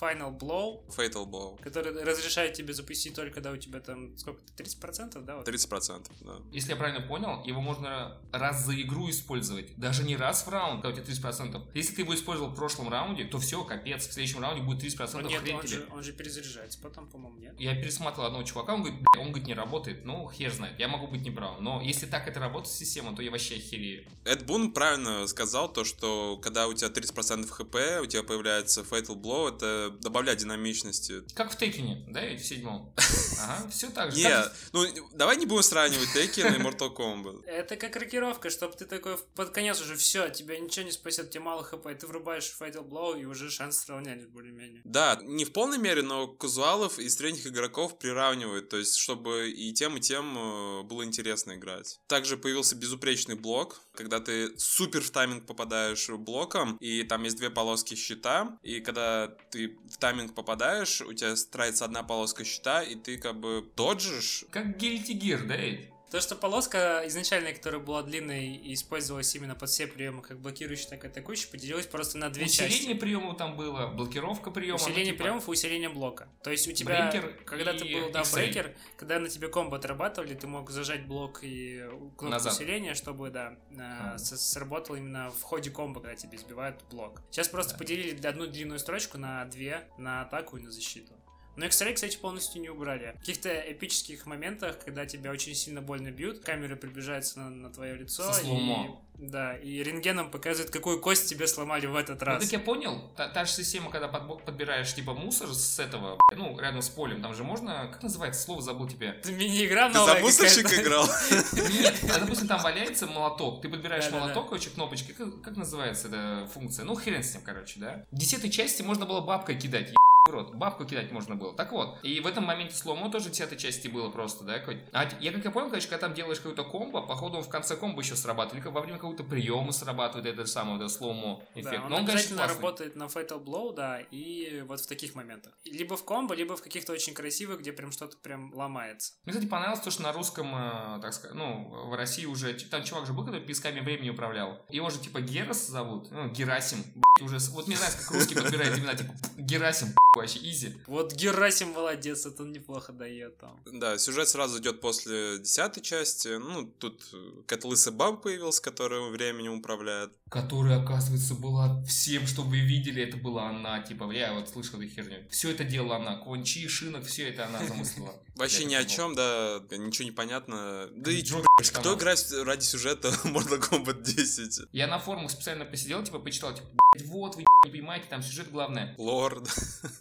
[0.00, 1.60] Final Blow, Fatal Blow.
[1.62, 5.36] который разрешает тебе запустить только когда у тебя там, сколько-то, 30%, да?
[5.36, 5.48] Вот?
[5.48, 6.36] 30%, да.
[6.52, 9.74] Если я правильно понял, его можно раз за игру использовать.
[9.76, 11.62] Даже не раз в раунд, когда у тебя 30%.
[11.74, 14.06] Если ты его использовал в прошлом раунде, то все, капец.
[14.06, 15.76] В следующем раунде будет 30% Ну, Нет, хрень он тебе.
[15.76, 17.54] же, он же перезаряжается потом, по-моему, нет?
[17.58, 20.04] Я пересматривал одного чувака, он говорит, «Бля, он говорит, не работает.
[20.04, 21.60] Ну, хер знает, я могу быть неправ.
[21.60, 24.04] Но если так это работает система, то я вообще охерею.
[24.24, 29.14] Эд Бун правильно сказал то, что когда у тебя 30% хп, у тебя появляется Fatal
[29.20, 31.22] Blow, это добавляет динамичности.
[31.34, 32.94] Как в Текине, да, и в седьмом.
[33.40, 34.18] Ага, все так же.
[34.18, 37.44] Не, Как- ну давай не будем сравнивать Tekken и Mortal Kombat.
[37.46, 41.42] Это как рокировка, чтобы ты такой под конец уже все, тебя ничего не спасет, тебе
[41.42, 44.82] мало хп, ты врубаешь Fatal Blow, и уже шанс сравнять более-менее.
[44.84, 49.72] Да, не в полной мере, но казуалов и средних игроков приравнивают, то есть чтобы и
[49.72, 52.00] тем, и тем э, было интересно играть.
[52.06, 57.50] Также появился безупречный блок, когда ты супер в тайминг попадаешь блоком, и там есть две
[57.50, 62.94] полоски щита, и когда ты в тайминг попадаешь, у тебя тратится одна полоска щита, и
[62.94, 64.44] ты как бы доджишь.
[64.50, 64.76] Как
[65.14, 65.93] Gear, да, ведь?
[66.14, 70.86] То, что полоска изначальная, которая была длинной и использовалась именно под все приемы, как блокирующий,
[70.88, 72.94] так и атакующий, поделилась просто на две Усиление части.
[72.94, 74.78] приемов там было, блокировка приема.
[74.78, 76.28] ну, Усиление типа, приемов и усиление блока.
[76.44, 79.76] То есть у тебя, Брейкер когда и ты был, да, брейкер, когда на тебе комбо
[79.76, 81.82] отрабатывали, ты мог зажать блок и
[82.16, 82.52] кнопку Назад.
[82.52, 87.22] усиления, чтобы, да, э, с- сработало именно в ходе комбо, когда тебе сбивают блок.
[87.32, 91.12] Сейчас просто поделили одну длинную строчку на две, на атаку и на защиту.
[91.56, 93.12] Но X-Ray, кстати, полностью не убрали.
[93.16, 97.94] В каких-то эпических моментах, когда тебя очень сильно больно бьют, камера приближается на, на твое
[97.94, 98.32] лицо.
[98.32, 99.00] Со и, слоумо.
[99.18, 102.42] да, и рентгеном показывает, какую кость тебе сломали в этот Ну, раз.
[102.42, 106.58] так я понял, та, та же система, когда подбо- подбираешь типа мусор с этого, ну,
[106.58, 109.20] рядом с полем, там же можно, как называется, слово забыл тебе.
[109.24, 111.06] Мини-игра Ты за мусорщик играл?
[111.70, 116.48] Нет, а, допустим, там валяется молоток, ты подбираешь молоток, короче, кнопочки, как, как называется эта
[116.52, 116.84] функция?
[116.84, 118.06] Ну, хрен с ним, короче, да?
[118.10, 119.94] В десятой части можно было бабкой кидать,
[120.30, 121.54] рот, бабку кидать можно было.
[121.54, 124.80] Так вот, и в этом моменте сломо тоже в десятой части было просто, да, какой
[124.92, 127.76] А я, как я понял, короче, когда там делаешь какую-то комбо, походу он в конце
[127.76, 131.72] комбо еще срабатывает, или во время какого-то приема срабатывает этот самый, вот, сломо эффект.
[131.72, 132.56] Да, он Но он, конечно, обязательно классный.
[132.56, 135.52] работает на Fatal Blow, да, и вот в таких моментах.
[135.64, 139.12] Либо в комбо, либо в каких-то очень красивых, где прям что-то прям ломается.
[139.24, 142.82] Мне, кстати, понравилось то, что на русском, э, так сказать, ну, в России уже, там
[142.82, 144.64] чувак же был, который песками времени управлял.
[144.70, 146.78] Его же, типа, Герас зовут, ну, Герасим,
[147.22, 150.74] уже, вот не знаю, как русский подбирает имена, типа, Герасим, вообще, изи.
[150.88, 153.60] Вот Герасим молодец, это он неплохо дает там.
[153.66, 156.36] Да, сюжет сразу идет после десятой части.
[156.38, 160.10] Ну, тут э, какая-то лысый баб появился, который временем управляет.
[160.28, 164.90] Которая, оказывается, была всем, что вы видели, это была она, типа, я вот слышал эту
[164.90, 165.24] херню.
[165.30, 168.12] Все это делала она, кончи, шинок, все это она замыслила.
[168.34, 170.88] Вообще ни о чем, да, ничего не понятно.
[170.96, 174.68] Да и кто играет ради сюжета Mortal Kombat 10?
[174.72, 176.66] Я на форумах специально посидел, типа, почитал, типа,
[177.06, 178.94] вот, вы не понимаете, там сюжет главное.
[178.98, 179.48] Лорд.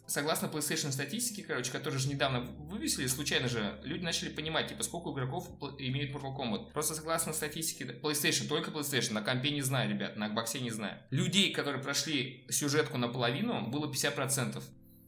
[0.07, 5.11] Согласно PlayStation статистике, короче, которые же недавно вывесили, случайно же, люди начали понимать, типа, сколько
[5.11, 5.47] игроков
[5.79, 6.71] имеет Mortal Kombat.
[6.71, 10.97] Просто согласно статистике PlayStation, только PlayStation, на компе не знаю, ребят, на Xbox не знаю.
[11.09, 14.61] Людей, которые прошли сюжетку наполовину, было 50%.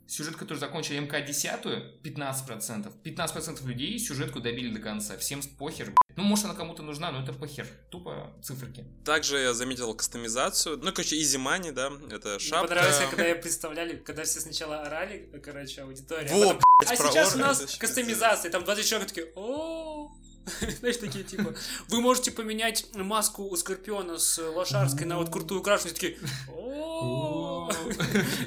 [0.07, 2.91] Сюжет, который закончили МК-10, 15%.
[3.03, 5.17] 15% людей сюжетку добили до конца.
[5.17, 5.93] Всем похер.
[6.15, 7.67] Ну, может, она кому-то нужна, но это похер.
[7.89, 8.85] Тупо циферки.
[9.03, 10.77] Также я заметил кастомизацию.
[10.77, 12.67] Ну, короче, Easy Money, да, это Мне шапка.
[12.67, 16.29] понравилось, когда я представляли, когда все сначала орали, короче, аудитория.
[16.29, 20.11] а Во, потом, блядь, а сейчас у нас кастомизация, там 20 человек такие, о
[20.79, 21.53] знаешь, такие типа,
[21.89, 26.17] вы можете поменять маску у Скорпиона с лошарской на вот крутую украшенную, такие,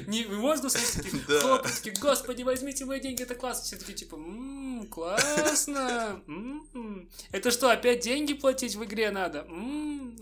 [0.07, 1.03] не, вы можно слышать
[1.75, 6.21] такие, господи, возьмите мои деньги, это классно, все такие типа, «М, классно,
[7.31, 9.45] это что, опять деньги платить в игре надо?
[9.49, 10.17] М».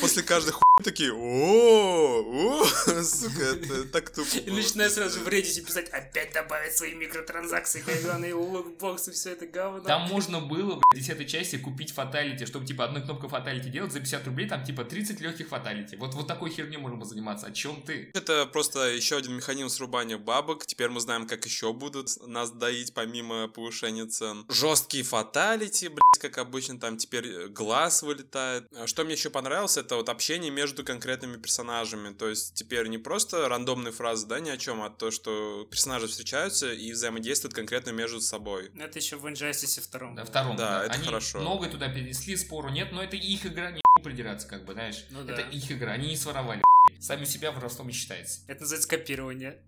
[0.00, 2.64] После каждой такие, о, о,
[3.02, 4.36] сука, это так тупо.
[4.38, 9.80] И начинаю сразу в Reddit писать, опять добавить свои микротранзакции, говёные лутбоксы, все это говно.
[9.80, 14.00] Там можно было в 10 части купить фаталити, чтобы типа одной кнопкой фаталити делать за
[14.00, 15.96] 50 рублей, там типа 30 легких фаталити.
[15.96, 17.46] Вот, вот такой херней можно было заниматься.
[17.46, 18.10] О чем ты?
[18.14, 20.64] Это просто еще один механизм срубания бабок.
[20.64, 24.46] Теперь мы знаем, как еще будут нас доить помимо повышения цен.
[24.48, 28.66] Жесткие фаталити, блядь, как обычно, там теперь э, глаз вылетает.
[28.74, 32.14] А Что мне еще понравилось, это вот общение между конкретными персонажами.
[32.14, 36.08] То есть теперь не просто рандомные фразы, да, ни о чем, а то, что персонажи
[36.08, 38.70] встречаются и взаимодействуют конкретно между собой.
[38.78, 40.14] Это еще в Injustice втором.
[40.14, 40.56] Да, втором.
[40.56, 41.40] Да, это Они хорошо.
[41.40, 45.04] многое туда перенесли, спору нет, но это их игра, не придираться, как бы, знаешь.
[45.10, 45.42] Ну это да.
[45.42, 46.62] их игра, они не своровали.
[47.02, 48.42] Сами себя воровством не считается.
[48.46, 49.58] Это называется копирование.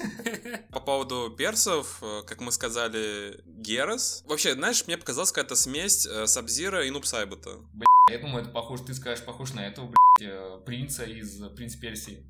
[0.70, 4.22] По поводу персов, э, как мы сказали, Герас.
[4.24, 7.58] Вообще, знаешь, мне показалась какая-то смесь э, Сабзира и Нупсайбета.
[8.08, 12.22] Я думаю, это похоже, ты скажешь, похож на этого, блядь, э, принца из «Принц Персии».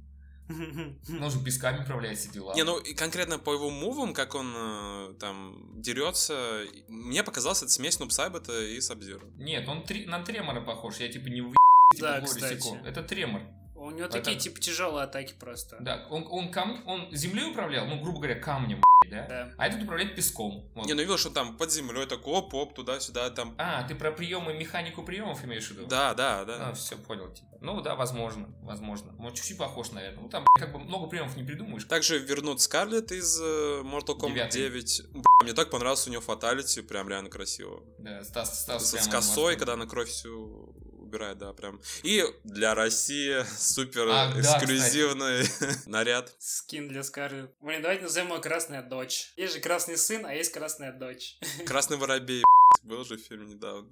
[0.49, 2.55] Он же песками управляет все дела.
[2.55, 7.71] Не, ну и конкретно по его мувам, как он э, там дерется, мне показалось это
[7.71, 9.27] смесь Нупсайбета и Сабзира.
[9.37, 10.97] Нет, он три- на тремора похож.
[10.97, 11.55] Я типа не в
[11.95, 12.61] типа Да, Глори кстати.
[12.63, 12.77] Секо.
[12.87, 13.43] Это тремор.
[13.81, 15.77] У него Это- такие, типа, тяжелые атаки просто.
[15.81, 16.83] Да, он, он, кам...
[16.87, 19.27] он землей управлял, ну, грубо говоря, камнем, да?
[19.27, 19.53] Да.
[19.57, 20.71] А этот управляет песком.
[20.75, 20.87] Вот.
[20.87, 23.55] Не, ну видел, что там под землей такой оп-оп, туда-сюда, там.
[23.59, 25.87] А, ты про приемы, механику приемов имеешь в виду?
[25.87, 26.73] Да, да, А, да.
[26.75, 27.49] все, понял, типа.
[27.63, 29.13] Ну да, возможно, возможно.
[29.19, 30.23] Вот чуть-чуть похож, наверное.
[30.23, 31.85] Ну там как бы много приемов не придумаешь.
[31.85, 34.61] Также вернут Скарлет из э, Mortal Kombat Девятый.
[34.71, 35.03] 9.
[35.13, 37.83] Бля, мне так понравился у нее фаталити, прям реально красиво.
[37.99, 40.75] Да, Стас, Стас С, с косой, когда она кровь всю
[41.11, 41.81] убирает, да, прям.
[42.03, 45.45] И для России супер А, да, эксклюзивный
[45.87, 46.35] наряд.
[46.39, 47.51] Скин для Скарлетт.
[47.61, 49.33] Блин, давайте назовем его Красная Дочь.
[49.37, 51.37] Есть же Красный Сын, а есть Красная Дочь.
[51.67, 52.45] Красный воробей,
[52.85, 53.89] был же фильм недавно.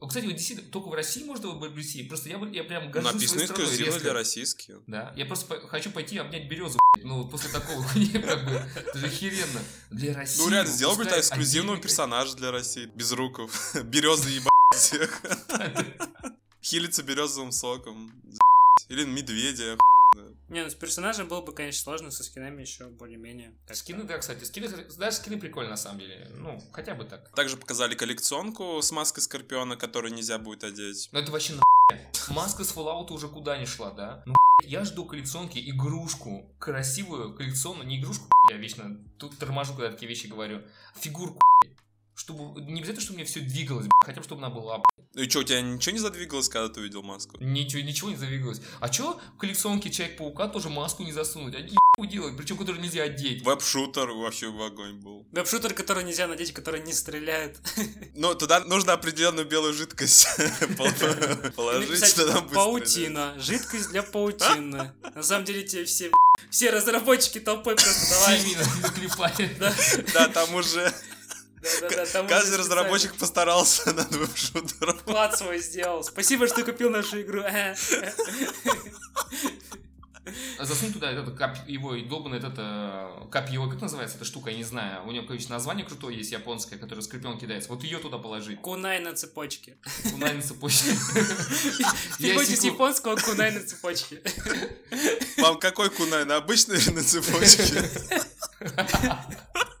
[0.00, 2.06] О, Кстати, вот действительно, только в России можно России.
[2.06, 4.74] Просто я, я прям горжусь Написано своей страной эксклюзивно для российских.
[4.86, 8.98] Да, я просто по- хочу пойти обнять березу, ну, после такого хуйни, как бы, это
[8.98, 9.60] же охеренно.
[9.90, 10.40] Для России.
[10.42, 12.86] Ну реально, сделал бы эксклюзивного персонажа для России.
[12.94, 13.74] Без руков.
[13.84, 15.22] Березы ебать всех.
[16.62, 18.12] Хилится березовым соком.
[18.88, 19.78] Или медведя.
[20.48, 23.54] Не, ну с персонажем было бы, конечно, сложно, со скинами еще более-менее.
[23.72, 26.28] Скины, да, кстати, скины, даже скины прикольно, на самом деле.
[26.36, 27.34] Ну, хотя бы так.
[27.34, 31.08] Также показали коллекционку с маской Скорпиона, которую нельзя будет одеть.
[31.12, 31.62] Ну, это вообще на
[32.28, 34.22] Маска с Fallout уже куда не шла, да?
[34.26, 40.08] Ну, я жду коллекционки игрушку, красивую коллекционную, не игрушку, я вечно тут торможу, когда такие
[40.08, 40.62] вещи говорю,
[40.94, 41.40] фигурку,
[42.14, 44.82] чтобы, не обязательно, чтобы мне все двигалось, хотя бы, чтобы она была,
[45.14, 47.36] Ну и что, у тебя ничего не задвигалось, когда ты увидел маску?
[47.40, 48.60] Ничего, ничего не задвигалось.
[48.80, 51.54] А чё в коллекционке Человек-паука тоже маску не засунуть?
[51.54, 53.44] Они ебу делают, причем которую нельзя одеть.
[53.44, 55.26] Веб-шутер вообще в огонь был.
[55.32, 57.60] Веб-шутер, который нельзя надеть, который не стреляет.
[58.14, 60.26] Но туда нужно определенную белую жидкость
[61.56, 62.50] положить, что стрелять.
[62.52, 63.34] Паутина.
[63.38, 64.92] Жидкость для паутины.
[65.14, 66.10] На самом деле тебе все
[66.50, 68.40] все разработчики толпой просто давай.
[70.12, 70.92] Да, там уже
[72.28, 74.98] каждый разработчик постарался над веб-шутером.
[74.98, 76.02] вклад свой сделал.
[76.02, 77.42] Спасибо, что купил нашу игру.
[80.58, 84.56] А Засунь туда это кап- его долбанное это, это копье, как называется эта штука, я
[84.56, 85.04] не знаю.
[85.04, 87.68] У нее, конечно, название крутое есть, японское, которое скорпион кидается.
[87.68, 88.60] Вот ее туда положить.
[88.60, 89.76] Кунай на цепочке.
[90.12, 90.90] Кунай на цепочке.
[92.18, 92.66] С Ясику.
[92.66, 94.22] японского кунай на цепочке.
[95.38, 97.90] Вам какой кунай, на обычной или на цепочке?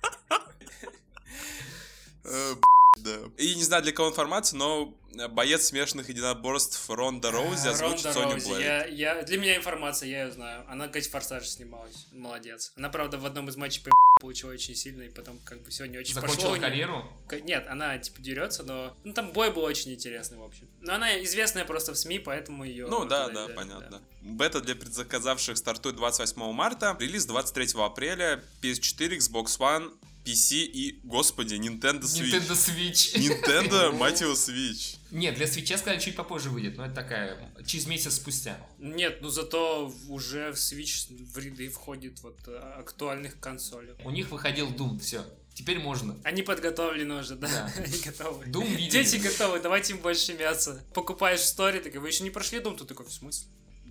[2.32, 2.54] Э,
[2.98, 3.18] Да.
[3.38, 4.94] И не знаю для кого информация, но
[5.30, 8.62] боец смешанных единоборств Ронда Роузи озвучит Ронда Соню Роузи.
[8.62, 10.64] Я, я, для меня информация, я ее знаю.
[10.68, 12.06] Она, кстати, в Форсаже снималась.
[12.12, 12.72] Молодец.
[12.76, 13.90] Она, правда, в одном из матчей по
[14.22, 17.04] получила очень сильно, и потом как бы сегодня очень Закончила пошло карьеру.
[17.42, 20.68] Нет, она типа дерется, но ну, там бой был очень интересный, в общем.
[20.80, 22.86] Но она известная просто в СМИ, поэтому ее.
[22.86, 24.00] Ну да, да, понятно.
[24.22, 29.92] Бета для предзаказавших стартует 28 марта, релиз 23 апреля, PS4, Xbox One,
[30.24, 32.32] PC и, господи, Nintendo Switch.
[32.32, 33.14] Nintendo Switch.
[33.16, 34.96] Nintendo, мать его, Switch.
[35.10, 38.58] Нет, для свеча сказали, чуть попозже выйдет, но это такая, через месяц спустя.
[38.78, 43.92] Нет, ну зато уже в Switch в ряды входит вот э, актуальных консолей.
[44.04, 45.24] У них выходил Doom, все.
[45.54, 46.18] Теперь можно.
[46.24, 47.48] Они подготовлены уже, да?
[47.48, 47.72] Да.
[47.76, 48.46] Они готовы.
[48.46, 49.02] Doom видели.
[49.02, 50.82] Дети готовы, давайте им больше мяса.
[50.94, 52.76] Покупаешь в сторе, такой, вы еще не прошли Дом?
[52.76, 53.48] Ты такой, в смысле?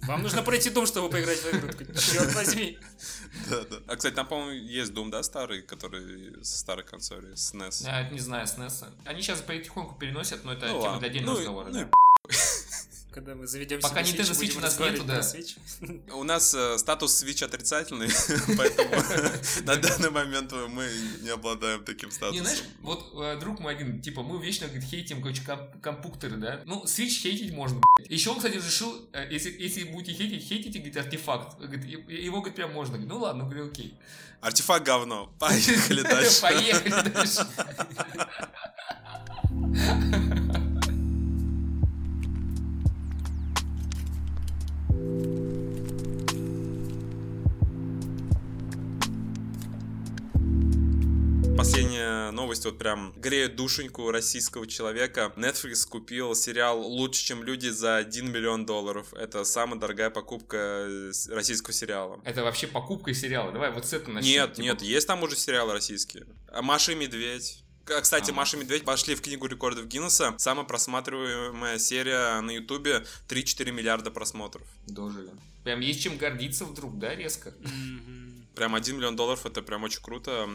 [0.07, 1.69] Вам нужно пройти Дом, чтобы поиграть в игру.
[1.99, 2.77] Черт возьми.
[3.49, 3.77] Да, да.
[3.87, 7.83] А, кстати, там, по-моему, есть Doom, да, старый, который с старой консоли, с NES.
[7.85, 8.85] Я не знаю, SNES.
[9.05, 10.99] Они сейчас потихоньку переносят, но это Ну тема ладно.
[10.99, 11.67] для отдельного Ну разговора.
[11.69, 11.89] ну и да.
[13.13, 15.19] Когда мы заведем Пока себе Nintendo Switch, Switch будем у нас нету, да.
[15.19, 16.11] Switch.
[16.13, 18.07] У нас э, статус Switch отрицательный,
[18.57, 18.89] поэтому
[19.65, 20.89] на данный момент мы
[21.21, 22.45] не обладаем таким Не, статусом.
[22.45, 26.61] знаешь, вот э, друг мой один, типа, мы вечно, хейтим, короче, комп- компьютеры, да?
[26.65, 27.81] Ну, Switch хейтить можно.
[28.07, 31.59] Еще он, кстати, решил, э, если, будете хейтить, хейтите, говорит, артефакт.
[32.07, 32.97] Его, говорит, прям можно.
[32.97, 33.93] Ну ладно, говорю, окей.
[34.39, 35.31] Артефакт говно.
[35.37, 36.41] Поехали дальше.
[36.41, 37.45] Поехали дальше.
[51.61, 55.31] Последняя новость вот прям греет душеньку российского человека.
[55.35, 59.13] Netflix купил сериал «Лучше, чем люди» за 1 миллион долларов.
[59.13, 62.19] Это самая дорогая покупка э, российского сериала.
[62.25, 63.51] Это вообще покупка сериала.
[63.51, 64.31] Давай вот с этого начнем.
[64.31, 66.25] Нет, Типа, нет, есть там уже сериалы российские.
[66.51, 67.63] А Маша и Медведь.
[67.85, 68.33] Кстати, А.
[68.33, 70.33] Маша и Медведь пошли в книгу рекордов Гиннесса.
[70.39, 74.65] Самая просматриваемая серия на Ютубе 3-4 миллиарда просмотров.
[74.87, 75.29] Дожили.
[75.63, 77.53] Прям есть чем гордиться вдруг, да, резко?
[78.55, 80.49] Прям 1 миллион долларов это прям очень круто.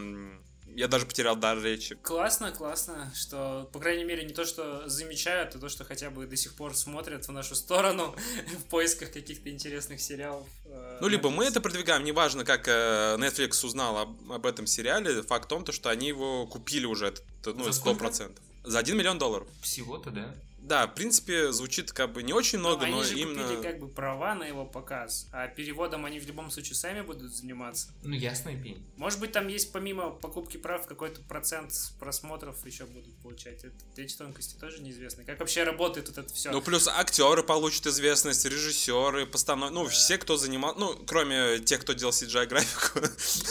[0.77, 1.95] Я даже потерял дар речи.
[2.03, 6.27] Классно, классно, что, по крайней мере, не то, что замечают, а то, что хотя бы
[6.27, 8.15] до сих пор смотрят в нашу сторону
[8.59, 10.45] в поисках каких-то интересных сериалов.
[10.65, 15.23] э, Ну, либо мы это продвигаем, неважно, как э, Netflix узнал об, об этом сериале,
[15.23, 17.11] факт в том, то, что они его купили уже,
[17.43, 18.43] ну, сто процентов.
[18.63, 19.47] За 1 миллион долларов.
[19.63, 20.35] Всего-то, да.
[20.67, 23.43] Да, в принципе, звучит как бы не очень Ну, много, они но же именно...
[23.47, 27.33] купили как бы права на его показ, а переводом они в любом случае сами будут
[27.33, 27.93] заниматься.
[28.03, 28.85] Ну, ясная пень.
[28.97, 33.63] Может быть, там есть помимо покупки прав какой-то процент просмотров еще будут получать.
[33.63, 35.23] Это, эти тонкости тоже неизвестны.
[35.23, 36.51] Как вообще работает вот это все?
[36.51, 39.71] Ну, плюс актеры получат известность, режиссеры, постанов...
[39.71, 39.89] Ну, Да.
[39.89, 40.75] все, кто занимал...
[40.77, 42.99] Ну, кроме тех, кто делал CGI-графику.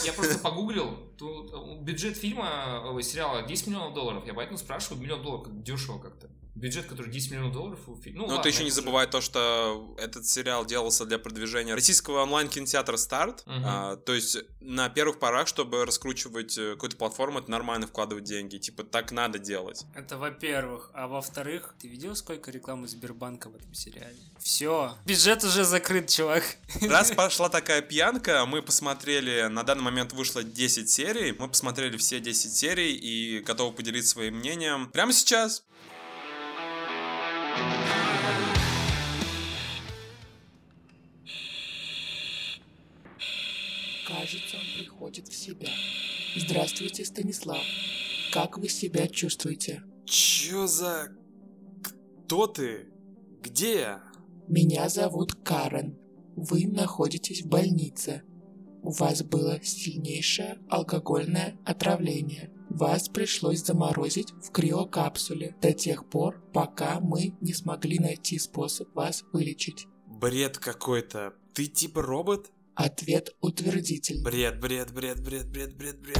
[0.05, 4.23] Я просто погуглил, тут э, бюджет фильма, ой, сериала 10 миллионов долларов.
[4.27, 6.29] Я поэтому спрашиваю, миллион долларов, как дешево как-то.
[6.57, 8.19] Бюджет, который 10 миллионов долларов у фильма.
[8.21, 11.73] Ну, Но ладно, ты еще не уже- забывай то, что этот сериал делался для продвижения
[11.75, 13.43] российского онлайн-кинотеатра «Старт».
[13.45, 13.63] Мгм.
[13.65, 18.57] А, то есть на первых порах, чтобы раскручивать э, какую-то платформу, это нормально вкладывать деньги.
[18.57, 19.83] Типа так надо делать.
[19.95, 20.89] Это во-первых.
[20.93, 24.17] А во-вторых, ты видел, сколько рекламы Сбербанка в этом сериале?
[24.39, 24.95] Все.
[25.05, 26.43] Бюджет уже закрыт, чувак.
[26.81, 32.19] Раз пошла такая пьянка, мы посмотрели, на данный момент вышло 10 серий, мы посмотрели все
[32.19, 35.63] 10 серий и готовы поделиться своим мнением прямо сейчас.
[44.07, 45.69] Кажется, он приходит в себя.
[46.35, 47.61] Здравствуйте, Станислав.
[48.31, 49.83] Как вы себя чувствуете?
[50.05, 51.09] Чё за...
[51.83, 52.87] Кто ты?
[53.41, 54.03] Где я?
[54.47, 55.97] Меня зовут Карен.
[56.35, 58.23] Вы находитесь в больнице.
[58.81, 62.51] У вас было сильнейшее алкогольное отравление.
[62.69, 69.23] Вас пришлось заморозить в криокапсуле до тех пор, пока мы не смогли найти способ вас
[69.33, 69.87] вылечить.
[70.05, 71.33] Бред какой-то.
[71.53, 72.51] Ты типа робот?
[72.75, 74.23] Ответ утвердительный.
[74.23, 76.19] Бред, бред, бред, бред, бред, бред, бред.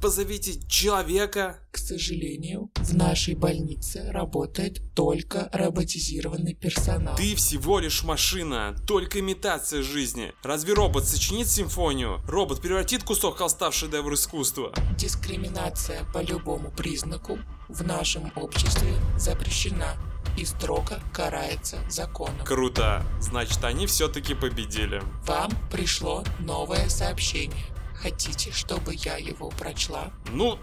[0.00, 1.58] Позовите человека.
[1.72, 7.16] К сожалению, в нашей больнице работает только роботизированный персонал.
[7.16, 10.32] Ты всего лишь машина, только имитация жизни.
[10.44, 12.20] Разве робот сочинит симфонию?
[12.28, 14.72] Робот превратит кусок холста в шедевр искусства?
[14.96, 19.96] Дискриминация по любому признаку в нашем обществе запрещена
[20.36, 22.44] и строго карается законом.
[22.44, 23.04] Круто.
[23.20, 25.02] Значит, они все-таки победили.
[25.26, 27.64] Вам пришло новое сообщение.
[28.00, 30.12] Хотите, чтобы я его прочла?
[30.30, 30.58] Ну,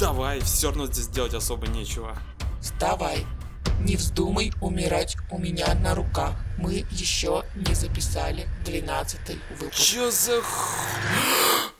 [0.00, 2.16] давай, все равно здесь делать особо нечего.
[2.60, 3.26] Вставай.
[3.80, 6.34] Не вздумай умирать у меня на руках.
[6.56, 9.20] Мы еще не записали 12
[9.60, 9.78] выпуск.
[9.80, 11.70] Чё за х-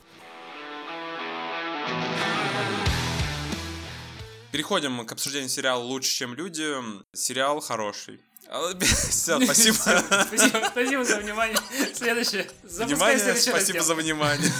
[4.51, 6.73] Переходим к обсуждению сериала «Лучше, чем люди».
[7.13, 8.19] Сериал хороший.
[8.81, 9.75] Все, спасибо.
[10.27, 11.57] Спасибо, спасибо за внимание.
[11.93, 12.49] Следующее.
[12.63, 13.83] Запускай Внимание, спасибо раздел.
[13.83, 14.51] за внимание.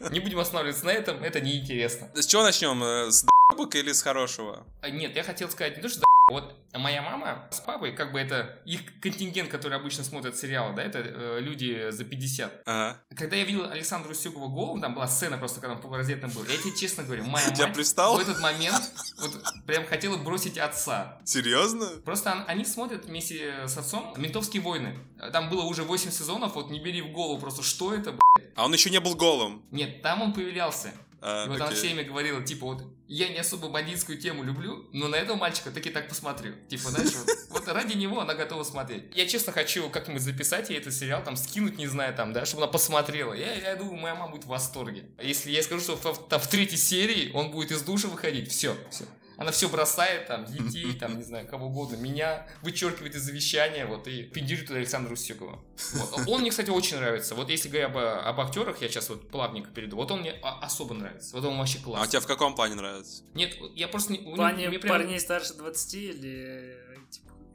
[0.10, 2.10] Не будем останавливаться на этом, это неинтересно.
[2.14, 2.82] С чего начнем?
[2.84, 4.66] Э, С д***бок или с хорошего?
[4.82, 8.18] А, Нет, я хотел сказать не то, что вот моя мама с папой, как бы
[8.18, 12.62] это их контингент, который обычно смотрят сериалы, да, это э, люди за 50.
[12.64, 12.98] Ага.
[13.14, 16.56] Когда я видел Александра Устюгова голову, там была сцена просто, когда он полураздетым был, я
[16.56, 18.16] тебе честно говорю, моя Тебя мать пристал?
[18.16, 21.20] в этот момент вот прям хотела бросить отца.
[21.24, 21.86] Серьезно?
[22.04, 24.98] Просто он- они смотрят вместе с отцом «Ментовские войны».
[25.32, 28.42] Там было уже 8 сезонов, вот не бери в голову просто, что это, б***ь.
[28.56, 29.62] А он еще не был голым.
[29.70, 30.92] Нет, там он появлялся.
[31.26, 31.78] А, И вот она окей.
[31.78, 35.88] всеми говорила, типа, вот, я не особо бандитскую тему люблю, но на этого мальчика таки
[35.88, 36.52] так посмотрю.
[36.68, 39.04] Типа, знаешь, вот, вот ради него она готова смотреть.
[39.14, 42.64] Я честно хочу как-нибудь записать ей этот сериал, там, скинуть, не знаю, там, да, чтобы
[42.64, 43.32] она посмотрела.
[43.32, 45.06] Я, я думаю, моя мама будет в восторге.
[45.16, 48.50] А Если я скажу, что в, там, в третьей серии он будет из душа выходить,
[48.50, 49.04] все, все.
[49.36, 54.06] Она все бросает, там, детей, там, не знаю, кого угодно, меня вычеркивает из завещания, вот,
[54.06, 55.62] и пиндюрит туда Александра Устюгова.
[55.94, 56.28] Вот.
[56.28, 57.34] Он мне, кстати, очень нравится.
[57.34, 60.60] Вот если говоря об, об актерах, я сейчас вот плавненько перейду, вот он мне а-
[60.60, 61.34] особо нравится.
[61.36, 62.10] Вот он вообще А классный.
[62.10, 63.22] тебе в каком плане нравится?
[63.34, 64.18] Нет, я просто не...
[64.18, 66.76] В плане мне прям- парней старше 20 или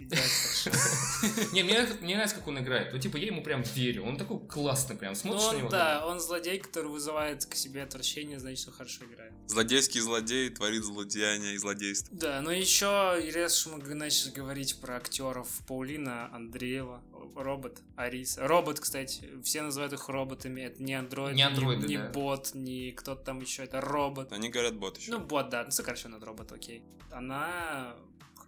[1.53, 2.93] Не, мне, нравится- мне нравится, как он играет.
[2.93, 4.05] Ну, типа, я ему прям верю.
[4.05, 5.11] Он такой классный прям.
[5.13, 5.69] Ну, Смотришь на него.
[5.69, 9.33] да, он злодей, который вызывает к себе отвращение, значит, что хорошо играет.
[9.47, 12.15] Злодейский злодей творит злодеяния и злодейство.
[12.15, 17.01] Да, ну еще, раз уж мы начали говорить про актеров, Паулина Андреева,
[17.35, 18.47] робот, Ариса.
[18.47, 22.09] Робот, кстати, все называют их роботами, это не андроид, Не андроиды, не, да.
[22.09, 24.31] бот, не кто-то там еще, это робот.
[24.31, 25.11] Они говорят бот еще.
[25.11, 26.83] Ну, бот, да, ну, сокращенно от робот, окей.
[27.11, 27.95] Она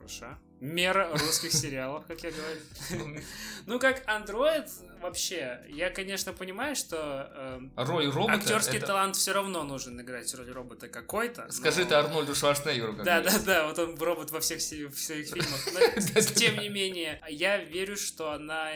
[0.01, 0.37] хороша.
[0.59, 3.21] Мера русских сериалов, как я говорю.
[3.65, 4.69] Ну, как андроид,
[5.01, 8.33] вообще, я, конечно, понимаю, что эм, Роль робота...
[8.33, 11.51] актерский талант все равно нужен играть роль робота какой-то.
[11.51, 12.93] Скажи это Арнольду Шварценеггеру.
[13.03, 16.33] Да, да, да, вот он робот во всех, своих фильмах.
[16.35, 18.71] Тем не менее, я верю, что она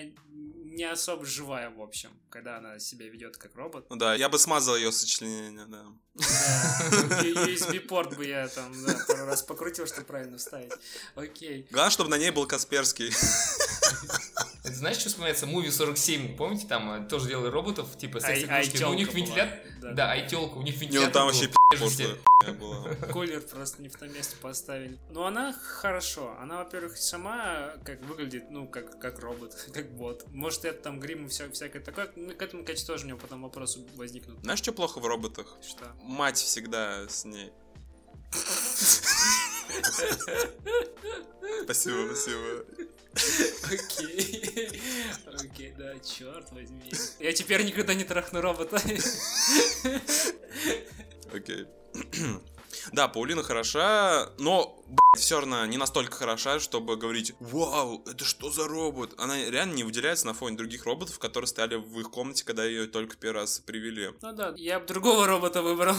[0.75, 3.85] не особо живая, в общем, когда она себя ведет как робот.
[3.89, 5.85] Ну да, я бы смазал ее сочленение, да.
[6.13, 10.71] Да, USB-порт бы я там, да, пару раз покрутил, чтобы правильно вставить.
[11.15, 11.67] Окей.
[11.71, 13.11] Главное, чтобы на ней был Касперский.
[14.65, 15.45] Это знаешь, что вспоминается?
[15.45, 19.59] Муви 47, помните, там э, тоже делали роботов, типа Ай- секс-игрушки, но у них вентилятор...
[19.79, 19.91] да.
[19.93, 22.17] Да, айтелка, у них вентилятор ну там вообще.
[23.11, 24.97] Кулер просто не в том месте поставили.
[25.09, 26.35] Но она хорошо.
[26.39, 30.25] Она, во-первых, сама как выглядит, ну, как, как робот, как бот.
[30.31, 32.09] Может, это там грим и вся, всякое такое.
[32.15, 34.39] Ну, к этому, конечно, тоже у него потом вопросы возникнут.
[34.41, 35.57] Знаешь, что плохо в роботах?
[35.67, 35.85] Что?
[36.01, 37.51] Мать всегда с ней.
[41.63, 42.65] Спасибо, спасибо.
[43.63, 44.81] Окей.
[45.33, 46.91] Окей, да, черт возьми.
[47.19, 48.81] Я теперь никогда не трахну робота.
[51.33, 51.67] Окей.
[52.91, 54.77] Да, Паулина хороша, но,
[55.15, 59.13] все равно не настолько хороша, чтобы говорить, вау, это что за робот?
[59.17, 62.87] Она реально не выделяется на фоне других роботов, которые стояли в их комнате, когда ее
[62.87, 64.11] только первый раз привели.
[64.21, 65.95] Ну да, я бы другого робота выбрал.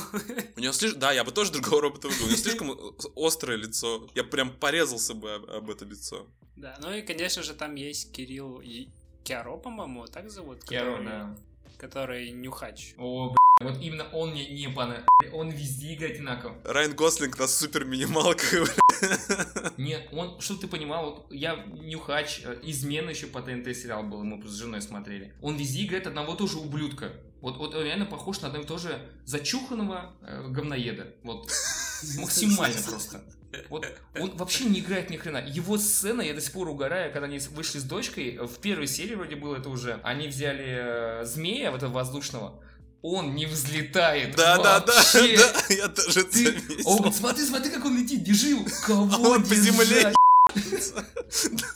[0.56, 1.00] У нее слишком...
[1.00, 2.26] Да, я бы тоже другого робота выбрал.
[2.26, 2.78] У нее слишком
[3.16, 4.08] острое лицо.
[4.14, 6.26] Я прям порезался бы об, об это лицо.
[6.56, 8.88] Да, ну и, конечно же, там есть Кирилл и
[9.24, 10.64] Киаро, по-моему, так зовут?
[10.64, 11.36] Киаро, который- да.
[11.78, 12.94] Который нюхач.
[12.96, 15.08] О, вот именно он мне не понравился.
[15.32, 16.56] Он везде играет одинаково.
[16.64, 18.76] Райан Гослинг на супер минималках.
[19.78, 24.22] Нет, он, что ты понимал, вот я Нюхач, э, измена еще по ТНТ сериал был,
[24.24, 25.32] мы с женой смотрели.
[25.40, 27.12] Он везде играет одного тоже ублюдка.
[27.40, 31.14] Вот, вот он реально похож на одного и того же зачуханного э, говноеда.
[31.22, 31.50] Вот.
[32.18, 33.22] Максимально просто.
[33.70, 33.86] Вот
[34.18, 35.38] он вообще не играет ни хрена.
[35.38, 39.14] Его сцена, я до сих пор угораю, когда они вышли с дочкой, в первой серии
[39.14, 42.60] вроде было это уже, они взяли э, змея, вот этого воздушного,
[43.02, 45.36] он не взлетает Да, да, да, вообще.
[45.68, 46.44] да, я тоже Ты...
[46.44, 46.88] заметил.
[46.88, 48.64] Он говорит, смотри, смотри, как он летит, держи его.
[48.86, 50.14] Кого Он по земле?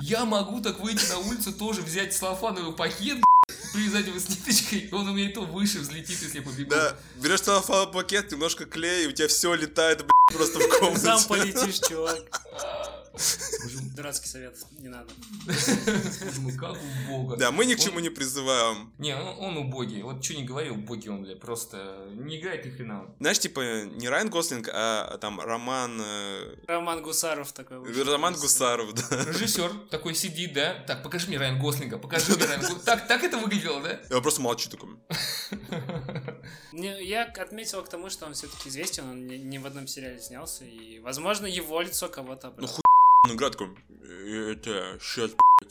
[0.00, 3.18] Я могу так выйти на улицу, тоже взять целлофановый пакет,
[3.72, 6.70] привязать его с ниточкой, и он у меня и то выше взлетит, если я побегу.
[6.70, 11.00] Да, берешь целлофановый пакет, немножко клея, и у тебя все летает, блядь, просто в комнате.
[11.00, 12.18] Сам полетишь, чувак.
[13.94, 15.10] Дурацкий совет, не надо.
[16.38, 17.36] Мой, как убого.
[17.36, 18.92] Да, мы ни к чему не призываем.
[18.98, 20.02] Не, он, он убогий.
[20.02, 23.14] Вот что не говори, убогий он, бля, просто не играет ни хрена.
[23.20, 26.00] Знаешь, типа, не Райан Гослинг, а там Роман...
[26.02, 27.82] э, Роман Гусаров такой.
[28.02, 29.24] Роман Гусаров, да.
[29.24, 30.82] Режиссер такой сидит, да?
[30.86, 32.84] Так, покажи мне Райан Гослинга, покажи мне Райан Гослинга.
[32.84, 34.00] Так, так это выглядело, да?
[34.08, 34.90] Я просто молчу такой.
[36.72, 40.98] Я отметил к тому, что он все-таки известен, он ни, в одном сериале снялся, и,
[41.00, 42.72] возможно, его лицо кого-то обрало.
[43.30, 43.68] Играет такой,
[44.02, 45.30] «Э, это, сейчас,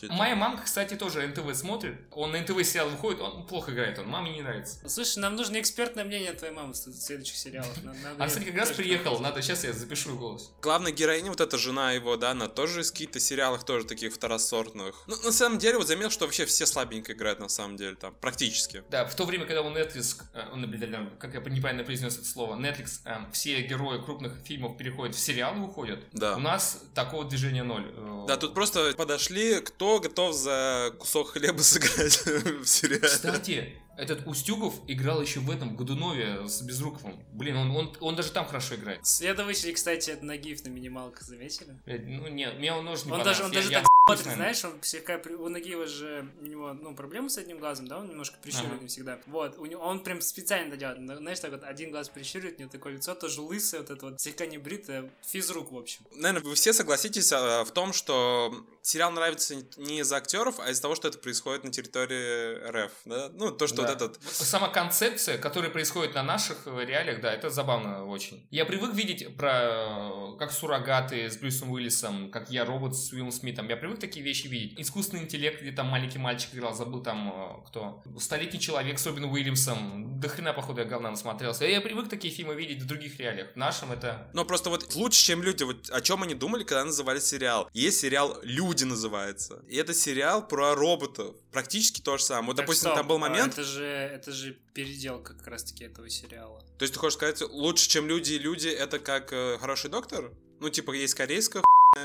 [0.09, 1.95] Моя мамка, кстати, тоже НТВ смотрит.
[2.11, 4.77] Он на НТВ сериал выходит, он плохо играет, он маме не нравится.
[4.87, 7.71] Слушай, нам нужно экспертное мнение твоей мамы в следующих сериалах.
[8.17, 10.51] А, кстати, как раз приехал, надо, сейчас я запишу голос.
[10.61, 14.95] Главная героиня, вот эта жена его, да, она тоже из каких-то сериалах тоже таких второсортных.
[15.07, 18.13] Ну, на самом деле, вот заметил, что вообще все слабенько играют, на самом деле, там,
[18.19, 18.83] практически.
[18.89, 22.25] Да, в то время, когда у Netflix, э, он, блин, как я неправильно произнес это
[22.25, 25.99] слово, Netflix, э, все герои крупных фильмов переходят в сериалы, уходят.
[26.13, 26.35] Да.
[26.35, 27.91] У нас такого движения ноль.
[27.95, 32.99] Э, Да, тут просто подошли, кто готов за кусок хлеба сыграть в сериале.
[33.07, 37.19] Кстати, этот Устюгов играл еще в этом Годунове с Безруковым.
[37.33, 38.99] Блин, он, он, он даже там хорошо играет.
[39.05, 41.75] Следователи, кстати, это Нагиев на минималках, заметили?
[41.85, 44.23] Блядь, Ну, нет, мне он тоже не Он даже, он Я- даже я так смотрит,
[44.23, 44.37] знаю.
[44.37, 47.99] знаешь, он слегка, при- у Нагиева же, у него, ну, проблемы с одним глазом, да,
[47.99, 48.87] он немножко прищуренный Ага.
[48.87, 49.19] всегда.
[49.27, 52.61] Вот, у него, он прям специально это делает, знаешь, так вот, один глаз прищуривает, у
[52.61, 56.01] него такое лицо тоже лысое, вот это вот, слегка не бритое, физрук, в общем.
[56.15, 60.81] Наверное, вы все согласитесь а, в том, что сериал нравится не из-за актеров, а из-за
[60.81, 62.91] того, что это происходит на территории РФ.
[63.05, 63.29] Да?
[63.33, 63.83] Ну, то, что Да.
[63.83, 64.23] вот этот...
[64.23, 68.47] Сама концепция, которая происходит на наших э, реалиях, да, это забавно очень.
[68.51, 73.31] Я привык видеть про э, как суррогаты с Брюсом Уиллисом, как я робот с Уиллом
[73.31, 73.67] Смитом.
[73.69, 74.79] Я привык такие вещи видеть.
[74.79, 78.03] Искусственный интеллект, где там маленький мальчик играл, забыл там э, кто.
[78.19, 80.19] Столетний человек с Робином Уильямсом.
[80.19, 81.65] До хрена, походу, я говна насмотрелся.
[81.65, 83.53] Я привык такие фильмы видеть в других реалиях.
[83.53, 84.29] В нашем это...
[84.33, 85.63] Но просто вот лучше, чем люди.
[85.63, 87.69] Вот о чем они думали, когда называли сериал.
[87.73, 89.63] Есть сериал «Люди» называется.
[89.67, 91.35] И это сериал про роботов.
[91.51, 92.47] Практически то же самое.
[92.47, 93.53] Вот, Так допустим, стоп, там был а момент...
[93.53, 96.61] Это же, это же переделка как раз-таки этого сериала.
[96.77, 100.31] То есть ты хочешь сказать, лучше, чем люди и люди, это как э, хороший доктор?
[100.59, 101.63] Ну, типа, есть корейская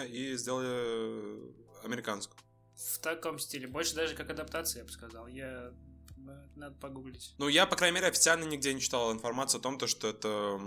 [0.09, 1.53] и сделали э,
[1.85, 2.39] американскую.
[2.75, 3.67] В таком стиле.
[3.67, 5.27] Больше даже как адаптация, я бы сказал.
[5.27, 5.73] Я...
[6.31, 7.35] э, Надо погуглить.
[7.39, 10.59] Ну, я, по крайней мере, официально нигде не читал информацию о том, то, что это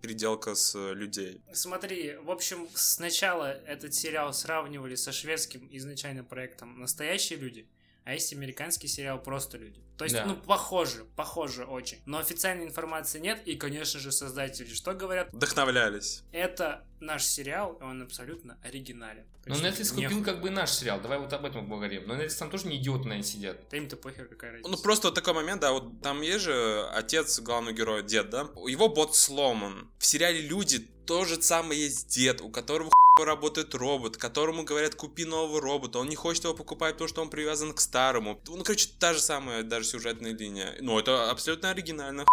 [0.00, 1.40] переделка с э, людей.
[1.52, 7.66] Смотри, в общем, сначала этот сериал сравнивали со шведским изначально проектом «Настоящие люди»,
[8.10, 9.80] а есть американский сериал «Просто люди».
[9.96, 10.24] То есть, Да.
[10.24, 11.98] ну, похоже, похоже очень.
[12.06, 15.28] Но официальной информации нет, и, конечно же, создатели что говорят?
[15.32, 16.24] Вдохновлялись.
[16.32, 19.24] Это наш сериал, и он абсолютно оригинален.
[19.46, 21.00] Но Netflix купил ху- как бы наш сериал.
[21.00, 22.02] Давай вот об этом поговорим.
[22.08, 23.58] Но Netflix там тоже не идиоты, наверное, сидят.
[23.70, 24.70] Да им-то похер, какая разница.
[24.70, 28.48] Ну, просто вот такой момент, да, вот там есть же отец главного героя, дед, да?
[28.66, 29.88] Его бот сломан.
[29.98, 32.88] В сериале «Люди» то же самое есть дед, у которого
[33.20, 37.30] работает робот, которому говорят, купи нового робота, он не хочет его покупать, потому что он
[37.30, 38.40] привязан к старому.
[38.46, 40.76] Ну, короче, та же самая даже сюжетная линия.
[40.80, 42.26] Ну, это абсолютно оригинально.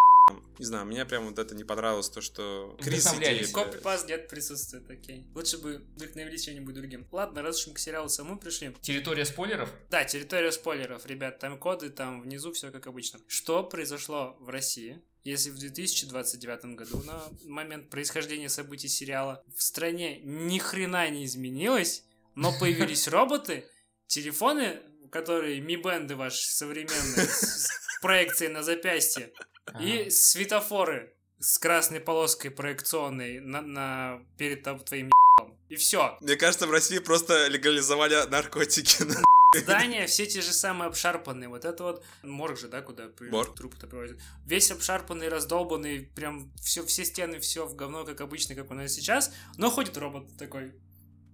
[0.58, 2.76] Не знаю, мне прям вот это не понравилось, то, что...
[2.80, 5.26] Крис идея, Копипаст где-то присутствует, окей.
[5.34, 7.06] Лучше бы вдохновились чем-нибудь другим.
[7.12, 8.74] Ладно, раз уж мы к сериалу самому пришли.
[8.80, 9.70] Территория спойлеров?
[9.90, 13.20] Да, территория спойлеров, ребят, там коды, там внизу все как обычно.
[13.26, 20.20] Что произошло в России, если в 2029 году, на момент происхождения событий сериала, в стране
[20.20, 22.04] ни хрена не изменилось,
[22.34, 23.68] но появились роботы,
[24.06, 27.68] телефоны, которые ми-бенды ваши современные, с
[28.00, 29.32] проекцией на запястье,
[29.80, 35.56] и светофоры с красной полоской проекционной на, на- перед там твоим ебалом.
[35.68, 36.16] И все.
[36.20, 39.04] Мне кажется, в России просто легализовали наркотики.
[39.56, 41.48] Здания все те же самые обшарпанные.
[41.48, 43.54] Вот это вот морг же, да, куда Морг.
[43.54, 44.18] трупы-то привозят.
[44.46, 48.92] Весь обшарпанный, раздолбанный, прям все, все стены, все в говно, как обычно, как у нас
[48.92, 49.32] сейчас.
[49.56, 50.74] Но ходит робот такой.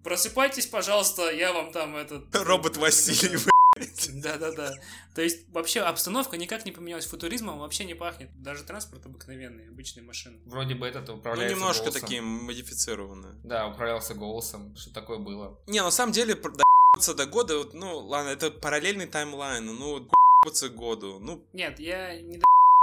[0.05, 2.25] Просыпайтесь, пожалуйста, я вам там этот...
[2.35, 3.39] Робот Василий,
[4.23, 4.75] Да-да-да.
[5.15, 7.07] То есть вообще обстановка никак не поменялась.
[7.07, 8.31] Футуризмом вообще не пахнет.
[8.43, 10.39] Даже транспорт обыкновенный, обычные машины.
[10.47, 12.01] Вроде бы этот Ну, управляется немножко голосом.
[12.03, 13.35] такие модифицированные.
[13.45, 14.75] Да, управлялся голосом.
[14.77, 15.59] Что такое было?
[15.67, 20.09] Не, на самом деле, доебаться до года, вот, ну, ладно, это параллельный таймлайн, ну,
[20.75, 22.39] году, ну, Нет, я не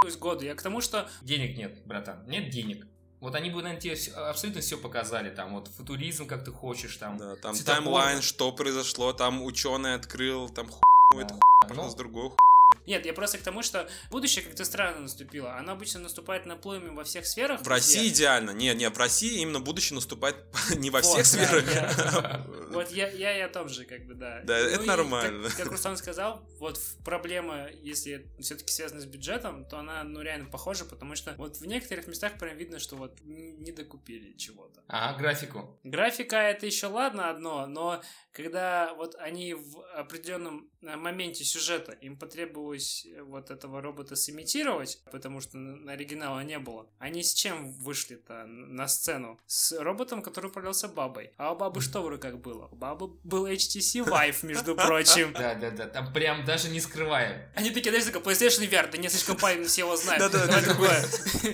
[0.10, 0.44] с году.
[0.44, 2.26] Я к тому, что Денег нет, братан.
[2.28, 2.88] Нет денег.
[3.22, 3.96] Вот они бы, наверное, тебе
[4.30, 5.30] абсолютно все показали.
[5.30, 7.18] Там вот футуризм, как ты хочешь, там.
[7.18, 10.82] да, там таймлайн, что произошло, там ученый открыл, там хуй,
[11.14, 11.22] Да.
[11.22, 12.38] это хуй, Ну, пожалуйста, другой хуй.
[12.86, 15.56] Нет, я просто к тому, что будущее как-то странно наступило.
[15.58, 17.62] Оно обычно наступает наплывами во всех сферах.
[17.62, 18.52] В России идеально.
[18.52, 20.38] Не, не, в России именно будущее наступает
[20.76, 21.74] не во Вот, всех да, сферах.
[21.76, 24.42] я- Вот я, я и о том же, как бы, да.
[24.46, 25.50] Да, это и нормально.
[25.50, 30.50] Как, как Руслан сказал, вот проблема, если все-таки связана с бюджетом, то она, ну, реально
[30.50, 34.82] похожа, потому что вот в некоторых местах прям видно, что вот не докупили чего-то.
[34.88, 35.80] А, графику.
[35.84, 38.02] Графика это еще ладно одно, но
[38.32, 45.00] когда вот они в определенном э, моменте сюжета им потребовалось удалось вот этого робота сымитировать,
[45.12, 45.58] потому что
[45.88, 46.88] оригинала не было.
[47.00, 49.40] Они с чем вышли-то на сцену?
[49.48, 51.32] С роботом, который управлялся бабой.
[51.38, 52.68] А у бабы что вроде как было?
[52.72, 55.34] У бабы был HTC Vive, между прочим.
[55.34, 57.42] Да, да, да, там прям даже не скрываем.
[57.56, 60.32] Они такие, знаешь, такой PlayStation VR, да не слишком правильно все его знают.
[60.32, 61.06] Да-да, Давай да, такое.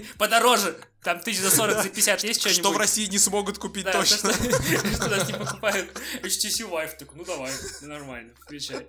[0.17, 0.77] Подороже.
[1.03, 2.59] Там тысяч за 40, за 50 есть что-нибудь?
[2.59, 4.29] Что в России не смогут купить Да, точно.
[4.29, 5.89] то, Что нас не покупают
[6.21, 6.97] HTC Vive.
[6.97, 7.51] Такой, ну давай,
[7.81, 8.87] нормально, включай.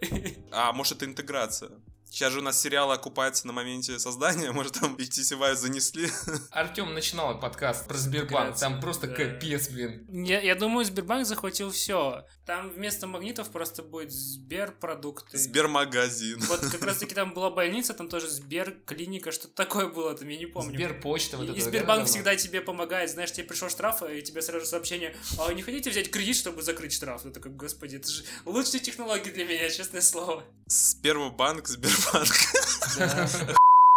[0.50, 1.70] А может это интеграция?
[2.10, 6.10] Сейчас же у нас сериалы окупаются на моменте создания, может там HTC занесли.
[6.50, 9.14] Артем начинал подкаст про Сбербанк, там просто Да.
[9.14, 10.06] капец, блин.
[10.24, 12.24] Я, я думаю, Сбербанк захватил все.
[12.48, 15.36] Там вместо магнитов просто будет Сберпродукты.
[15.36, 16.40] Сбермагазин.
[16.48, 20.38] Вот как раз таки там была больница, там тоже Сберклиника, что-то такое было, там я
[20.38, 20.74] не помню.
[20.74, 21.58] Сберпочта вот И, это.
[21.58, 25.44] и Сбербанк да, всегда тебе помогает, знаешь, тебе пришел штраф, и тебе сразу сообщение, а
[25.44, 27.20] вы не хотите взять кредит, чтобы закрыть штраф?
[27.20, 30.42] Ты такой, господи, это же лучшие технологии для меня, честное слово.
[30.68, 32.32] Спермобанк, Сбербанк.
[32.96, 33.28] Да,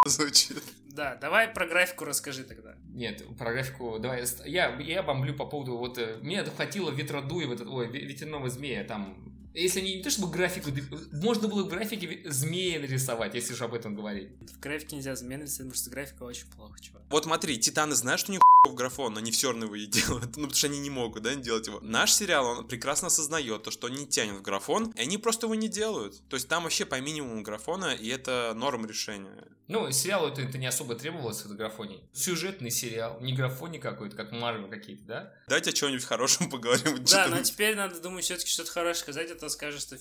[0.06, 0.58] Звучит.
[0.88, 2.76] да давай про графику расскажи тогда.
[2.90, 7.62] Нет, про графику, давай, я я, бомблю по поводу, вот, э, мне хватило ветродуя, вот,
[7.62, 10.70] этого- ой, ве- ветряного змея, там, если не, не то чтобы графику,
[11.12, 14.30] можно было в графике змея нарисовать, если же об этом говорить.
[14.42, 17.04] В графике нельзя замедлиться, потому что графика очень плохо, чувак.
[17.10, 20.38] Вот смотри, Титаны знают, что у них в графон, они все равно его и делают.
[20.38, 21.80] Ну, потому что они не могут, да, делать его.
[21.82, 25.48] Наш сериал, он прекрасно осознает то, что он не тянет в графон, и они просто
[25.48, 26.22] его не делают.
[26.30, 29.48] То есть там вообще по минимуму графона, и это норм решения.
[29.68, 32.02] Ну, сериалу это, это не особо требовалось в графоне.
[32.14, 35.34] Сюжетный сериал, не графоний какой-то, как Марвел какие-то, да?
[35.48, 37.04] Давайте о чем-нибудь хорошем поговорим.
[37.06, 39.98] Да, но теперь надо, думаю, все-таки что-то хорошее сказать, а то скажешь, что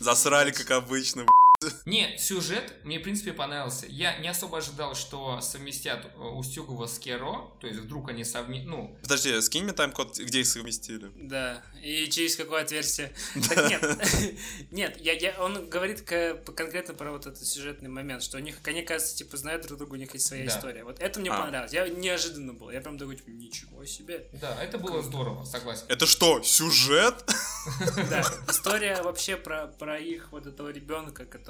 [0.00, 1.26] Засрали, как обычно.
[1.86, 3.86] Не, сюжет мне, в принципе, понравился.
[3.88, 8.68] Я не особо ожидал, что совместят э, Устюгова с Керо, то есть вдруг они совместят,
[8.68, 11.10] ну, Подожди, скинь мне тайм-код, где их совместили.
[11.16, 13.12] Да, и через какое отверстие.
[13.48, 13.82] Так нет,
[14.70, 18.82] нет, я, я, он говорит конкретно про вот этот сюжетный момент, что у них, они,
[18.82, 20.84] кажется, типа, знают друг друга, у них есть своя история.
[20.84, 21.40] Вот это мне А.
[21.40, 21.72] понравилось.
[21.72, 22.70] Я неожиданно был.
[22.70, 24.28] Я прям такой, типа, ничего себе.
[24.34, 25.86] да, это было здорово, согласен.
[25.88, 27.14] Это что, сюжет?
[28.08, 31.47] Да, история вообще про, про их вот этого ребенка, который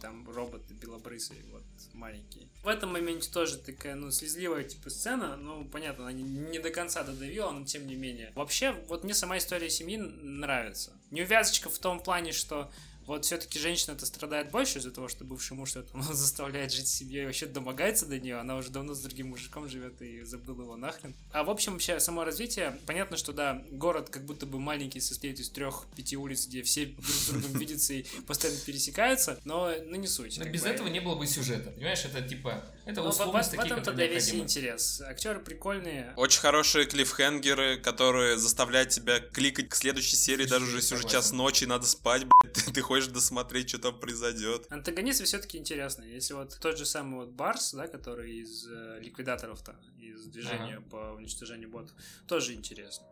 [0.00, 1.62] там робот белобрысый, вот
[1.92, 2.48] маленький.
[2.62, 6.70] В этом моменте тоже такая, ну, слезливая типа сцена, ну, понятно, она не, не до
[6.70, 8.32] конца додавила, но тем не менее.
[8.34, 10.92] Вообще, вот мне сама история семьи нравится.
[11.10, 12.70] Неувязочка в том плане, что
[13.08, 17.26] вот все-таки женщина-то страдает больше из-за того, что бывший муж это заставляет жить семьей и
[17.26, 18.36] вообще домогается до нее.
[18.36, 21.14] Она уже давно с другим мужиком живет и забыла его нахрен.
[21.32, 25.40] А в общем, вообще, само развитие, понятно, что да, город как будто бы маленький, состоит
[25.40, 30.06] из трех-пяти улиц, где все друг с другом видятся и постоянно пересекаются, но ну, не
[30.06, 30.38] суть.
[30.38, 30.68] Но без бы.
[30.68, 32.04] этого не было бы сюжета, понимаешь?
[32.04, 35.00] Это типа, это Ну, в, в- в такие, этом-то которые да весь интерес.
[35.02, 36.12] Актеры прикольные.
[36.16, 41.32] Очень хорошие клиффхенгеры, которые заставляют тебя кликать к следующей серии, даже уже если уже час
[41.32, 44.66] ночи, надо спать, блядь, ты, ты хочешь досмотреть, что там произойдет.
[44.70, 46.14] Антагонисты все-таки интересные.
[46.14, 51.14] Если вот тот же самый вот Барс, да, который из э, ликвидаторов-то, из движения по
[51.16, 51.92] уничтожению ботов,
[52.26, 53.06] тоже интересно.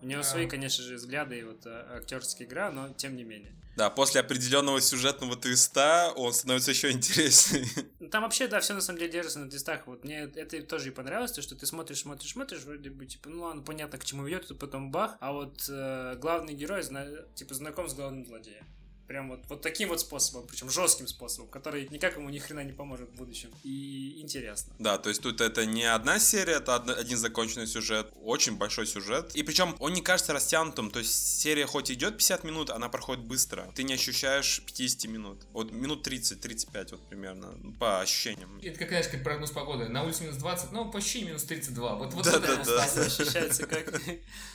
[0.00, 0.28] У него Да.
[0.28, 3.54] свои, конечно же, взгляды и вот э, актерская игра, но тем не менее.
[3.76, 7.64] Да, после определенного сюжетного твиста он становится еще интереснее.
[8.00, 9.86] Ну, Там вообще, да, все на самом деле держится на твистах.
[9.86, 13.30] Вот мне это тоже и понравилось, то, что ты смотришь, смотришь, смотришь, вроде бы, типа,
[13.30, 17.06] ну ладно, понятно, к чему ведет, и потом бах, а вот э, главный герой, зна-
[17.34, 18.66] типа, знаком с главным злодеем.
[19.12, 22.72] Прям вот, вот таким вот способом, причем жестким способом, который никак ему ни хрена не
[22.72, 23.50] поможет в будущем.
[23.62, 24.72] И интересно.
[24.78, 28.86] Да, то есть тут это не одна серия, это одна- один законченный сюжет, очень большой
[28.86, 29.36] сюжет.
[29.36, 33.22] И причем он не кажется растянутым, то есть серия хоть идет 50 минут, она проходит
[33.22, 33.70] быстро.
[33.74, 35.42] Ты не ощущаешь 50 минут.
[35.52, 38.58] Вот минут 30-35 вот примерно, ну, по ощущениям.
[38.62, 39.88] Это как, знаешь, как прогноз погоды.
[39.90, 41.96] На улице минус 20, но по ощущению минус 32.
[41.96, 42.84] Вот, вот Да, это да, да.
[42.84, 43.20] осталось.
[43.20, 43.92] Ощущается как...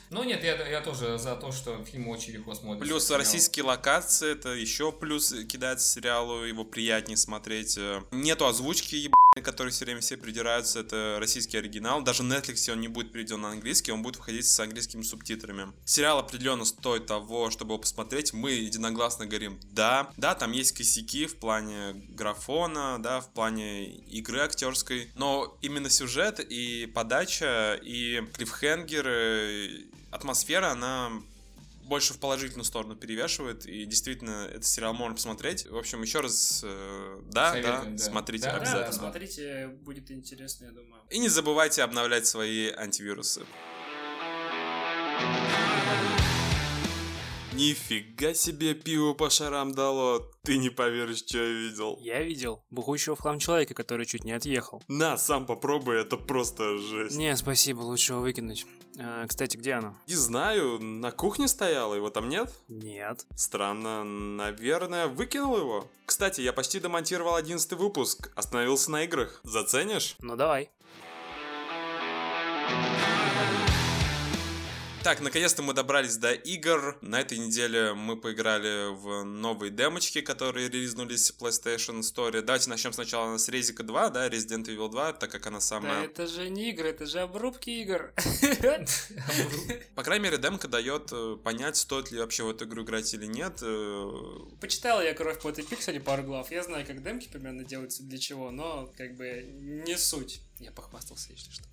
[0.10, 2.88] Ну нет, я, я тоже за то, что фильм очень легко смотрится.
[2.88, 7.78] Плюс российские локации, это еще плюс кидается сериалу, его приятнее смотреть.
[7.78, 12.02] Э, Нету озвучки ебаной, которой все время все придираются, это российский оригинал.
[12.02, 15.72] Даже в Netflix он не будет переведен на английский, он будет выходить с английскими субтитрами.
[15.86, 18.34] Сериал определенно стоит того, чтобы его посмотреть.
[18.34, 20.12] Мы единогласно говорим да.
[20.18, 26.40] Да, там есть косяки в плане графона, да, в плане игры актерской, но именно сюжет
[26.40, 31.12] и подача, и клиффхенгеры, атмосфера, она
[31.88, 35.66] больше в положительную сторону перевешивает, и действительно, этот сериал можно посмотреть.
[35.66, 37.98] В общем, еще раз, э, да, Советуем, да, да.
[37.98, 38.88] смотрите Да, Да, обязательно.
[38.88, 41.02] посмотрите, будет интересно, я думаю.
[41.10, 43.46] И не забывайте обновлять свои антивирусы.
[47.58, 50.32] Нифига себе пиво по шарам дало.
[50.44, 51.98] Ты не поверишь, что я видел.
[52.00, 54.84] Я видел бухущего в хлам человека, который чуть не отъехал.
[54.88, 57.18] На, сам попробуй, это просто жесть.
[57.18, 58.68] Не, спасибо, лучше его выкинуть.
[59.00, 59.98] А, кстати, где оно?
[60.08, 62.54] Не знаю, на кухне стояло, его там нет?
[62.68, 63.26] Нет.
[63.36, 65.88] Странно, наверное, выкинул его.
[66.06, 69.42] Кстати, я почти домонтировал одиннадцатый выпуск, остановился на играх.
[69.44, 70.16] Заценишь?
[70.20, 70.70] Ну давай.
[75.08, 76.98] Так, наконец-то мы добрались до игр.
[77.00, 82.42] На этой неделе мы поиграли в новые демочки, которые релизнулись в PlayStation Store.
[82.42, 86.04] Давайте начнем сначала с Резика 2, да, Resident Evil 2, так как она Да самая...
[86.04, 88.14] это же не игры, это же обрубки игр.
[89.96, 93.28] По крайней мере, демка дает э, понять, стоит ли вообще в эту игру играть или
[93.28, 93.60] нет.
[93.62, 94.10] Э,
[94.60, 96.52] Почитал я кровь по этой пикселе пару глав.
[96.52, 100.42] Я знаю, как демки примерно делаются для чего, но как бы не суть.
[100.60, 101.64] Я похвастался, если что.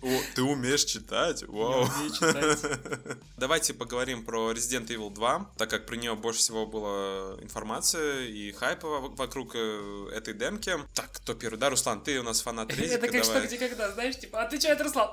[0.36, 1.42] Ты умеешь читать?
[1.48, 1.88] Вау.
[3.36, 8.52] Давайте поговорим про Resident Evil 2, так как про нее больше всего было информации и
[8.52, 10.72] хайпа во- вокруг э, этой демки.
[10.94, 11.58] Так, кто первый?
[11.58, 14.80] Да, Руслан, ты у нас фанат Резика, Это как что, где, когда, знаешь, типа, отвечает
[14.80, 15.10] Руслан.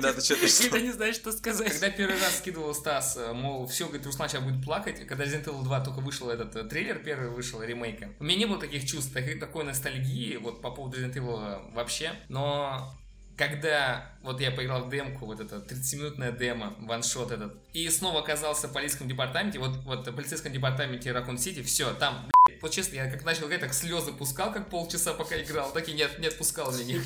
[0.00, 0.36] Да, ты что?
[0.64, 1.72] Когда не знаешь, что сказать.
[1.72, 5.46] Когда первый раз скидывал Стас, э, мол, все, говорит, Руслан сейчас будет плакать, когда Resident
[5.46, 8.86] Evil 2 только вышел этот э, трейлер первый вышел, ремейка, у меня не было таких
[8.86, 12.94] чувств, такой, такой ностальгии вот по поводу Resident Evil вообще, но
[13.36, 18.68] когда вот я поиграл в демку, вот это 30-минутная демо, ваншот этот, и снова оказался
[18.68, 22.96] в полицейском департаменте, вот, вот в полицейском департаменте Ракун Сити, все, там, блядь, вот честно,
[22.96, 26.28] я как начал играть, так слезы пускал, как полчаса пока играл, так и не, не
[26.28, 27.00] отпускал меня.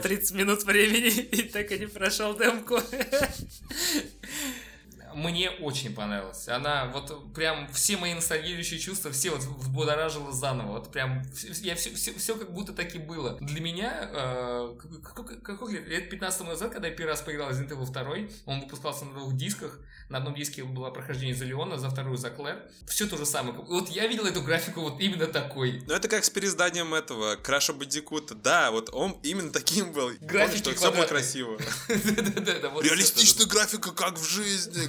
[0.00, 2.78] 30 минут времени, и так и не прошел демку.
[5.14, 6.48] Мне очень понравилась.
[6.48, 10.72] Она вот прям все мои ностальгирующие чувства, все вот взбудоражила заново.
[10.72, 11.22] Вот прям
[11.62, 13.36] я все, все, все как будто так и было.
[13.40, 17.70] Для меня, э, какой, какой лет, лет 15 назад, когда я первый раз поиграл Resident
[17.70, 18.02] Evil 2,
[18.46, 19.78] он выпускался на двух дисках.
[20.08, 22.62] На одном диске было прохождение за Леона, за вторую за Клэр.
[22.86, 23.54] Все то же самое.
[23.54, 25.82] Вот я видел эту графику вот именно такой.
[25.86, 28.34] Ну, это как с переизданием этого, Краша Бандикута.
[28.34, 30.10] Да, вот он именно таким был.
[30.20, 31.58] Графики Помнишь, что все было красиво.
[31.88, 34.86] Реалистичная графика, как в жизни.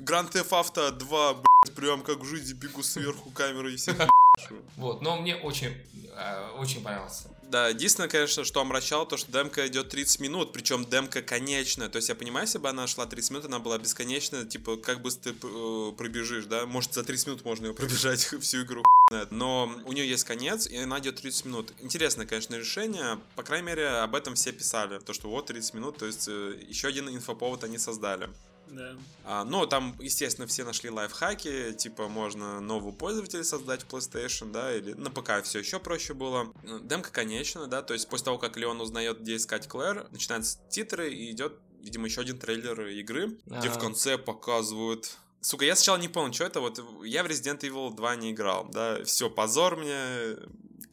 [0.00, 4.62] Гранд Theft Auto 2, блядь, прям как в жизни, бегу сверху камеры и всех тоже.
[4.76, 5.72] Вот, но мне очень,
[6.16, 7.28] э, очень понравился.
[7.42, 11.88] Да, единственное, конечно, что омрачало, то, что демка идет 30 минут, причем демка конечная.
[11.88, 15.02] То есть я понимаю, если бы она шла 30 минут, она была бесконечная, типа, как
[15.02, 16.66] быстро ты э, пробежишь, да?
[16.66, 18.82] Может, за 30 минут можно ее пробежать всю игру.
[19.30, 21.72] Но у нее есть конец, и она идет 30 минут.
[21.80, 23.20] Интересное, конечно, решение.
[23.36, 24.98] По крайней мере, об этом все писали.
[24.98, 28.30] То, что вот 30 минут, то есть э, еще один инфоповод они создали.
[28.68, 28.96] Да.
[29.24, 34.74] А, ну, там, естественно, все нашли лайфхаки, типа, можно нового пользователя создать в PlayStation, да,
[34.74, 36.52] или на ПК все еще проще было.
[36.62, 40.58] Ну, Демка конечна, да, то есть после того, как Леон узнает, где искать Клэр, начинаются
[40.68, 45.16] титры и идет, видимо, еще один трейлер игры, где в конце показывают...
[45.40, 48.66] Сука, я сначала не понял, что это, вот я в Resident Evil 2 не играл,
[48.72, 50.38] да, все, позор мне,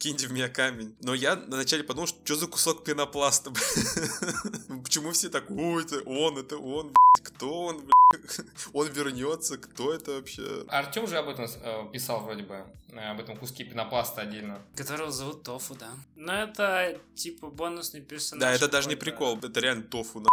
[0.01, 0.95] киньте в меня камень.
[1.01, 3.51] Но я вначале подумал, что, что за кусок пенопласта?
[4.83, 8.41] Почему все так, о, это он, это он, блядь, кто он, блядь?
[8.73, 10.65] Он вернется, кто это вообще?
[10.67, 14.61] Артем же об этом э, писал вроде бы, э, об этом куске пенопласта отдельно.
[14.75, 15.91] Которого зовут Тофу, да.
[16.15, 18.41] Но это типа бонусный персонаж.
[18.41, 20.29] Да, это даже не прикол, это реально тофу, на.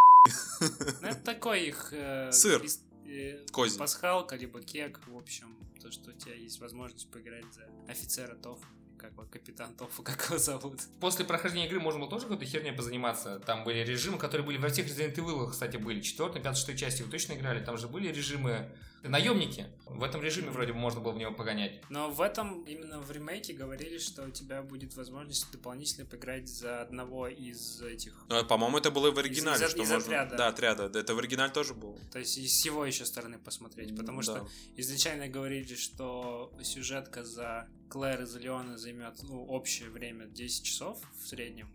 [0.61, 1.93] Ну, это такой их...
[1.93, 2.65] э, Сыр.
[3.07, 3.79] э, Козий.
[3.79, 5.55] Пасхалка, либо кек, в общем.
[5.81, 8.65] То, что у тебя есть возможность поиграть за офицера Тофу.
[8.99, 10.81] Как его, капитан Тофу, как его зовут.
[11.01, 13.39] После прохождения игры можно было тоже какой-то херней позаниматься.
[13.41, 16.01] Там были режимы, которые были во всех Resident Evil, кстати, были.
[16.01, 17.65] Четвертой, пятой, шестой части вы точно играли.
[17.65, 18.69] Там же были режимы
[19.05, 19.67] наемники.
[19.87, 21.81] В этом режиме вроде бы можно было в него погонять.
[21.89, 26.83] Но в этом, именно в ремейке, говорили, что у тебя будет возможность дополнительно поиграть за
[26.83, 28.15] одного из этих...
[28.29, 30.05] Ну, по-моему, это было и в оригинале, из- что из можно...
[30.23, 30.37] отряда.
[30.37, 30.89] Да, отряда.
[30.89, 31.97] Да, Это в оригинале тоже было.
[32.13, 33.97] То есть и с его еще стороны посмотреть.
[33.97, 34.23] Потому Да.
[34.25, 40.65] что изначально говорили, что сюжетка за Клэр и за Леона займет ну, общее время 10
[40.65, 41.69] часов в среднем.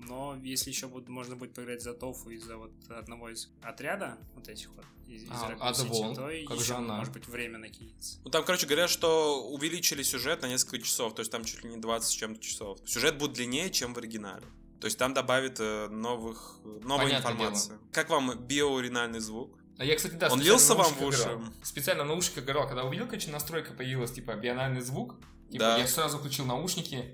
[0.00, 4.16] Но если еще будет, можно будет поиграть за Тофу и за вот одного из отряда,
[4.34, 6.96] вот этих вот, из, из А, Raccoon а то Как еще, же она?
[6.98, 8.18] может быть, время накинется.
[8.24, 11.70] Ну, там, короче, говорят, что увеличили сюжет на несколько часов, то есть там чуть ли
[11.70, 12.78] не 20 с чем-то часов.
[12.86, 14.46] Сюжет будет длиннее, чем в оригинале.
[14.80, 17.78] То есть там добавит э, новых, новой Понятное информации.
[17.92, 19.58] Как вам биоуринальный звук?
[19.78, 21.22] А я, кстати, да, Он лился вам в уши?
[21.22, 21.42] играл.
[21.62, 25.16] Специально в наушниках играл, когда увидел, короче, настройка появилась, типа, биональный звук.
[25.50, 25.78] Типа, Да.
[25.78, 27.04] я сразу включил наушники.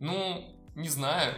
[0.00, 1.34] Ну, не знаю,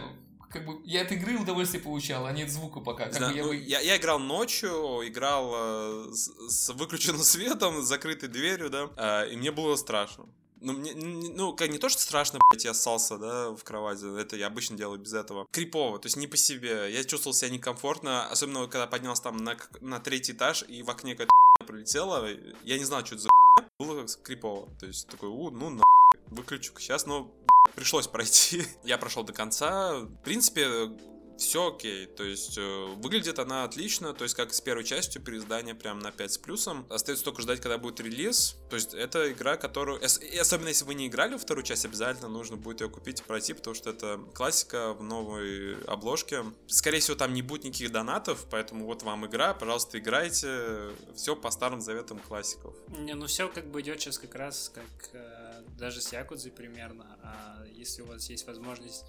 [0.49, 3.05] как бы я от игры удовольствие получал, а не от звука пока.
[3.05, 7.21] Как Да, бы я ну, бы- я, я играл ночью, играл э, с, с выключенным
[7.23, 8.89] светом, с закрытой дверью, да,
[9.25, 10.25] э, и мне было страшно.
[10.59, 14.35] Ну, мне, ну, как не то, что страшно, блядь, я ссался, да, в кровати, это
[14.35, 15.45] я обычно делаю без этого.
[15.51, 16.91] Крипово, то есть не по себе.
[16.91, 21.11] Я чувствовал себя некомфортно, особенно когда поднялся там на, на третий этаж, и в окне
[21.13, 21.31] какая-то
[21.67, 22.27] пролетело,
[22.63, 23.29] я не знал, что это за
[23.79, 24.67] было крипово.
[24.79, 25.83] То есть такой, у, ну на
[26.29, 27.31] выключу сейчас, но
[27.75, 28.65] пришлось пройти.
[28.83, 29.99] Я прошел до конца.
[29.99, 30.89] В принципе,
[31.37, 32.07] все окей.
[32.07, 34.13] То есть э, выглядит она отлично.
[34.13, 36.85] То есть как с первой частью переиздание прям на 5 с плюсом.
[36.89, 38.57] Остается только ждать, когда будет релиз.
[38.69, 39.99] То есть это игра, которую...
[39.99, 43.23] и Особенно если вы не играли во вторую часть, обязательно нужно будет ее купить и
[43.23, 46.43] пройти, потому что это классика в новой обложке.
[46.65, 50.91] Скорее всего, там не будет никаких донатов, поэтому вот вам игра, пожалуйста, играйте.
[51.15, 52.73] Все по старым заветам классиков.
[52.99, 55.46] Не, ну все как бы идет сейчас как раз как э,
[55.77, 57.17] даже с Якудзой примерно.
[57.23, 59.05] А если у вас есть возможность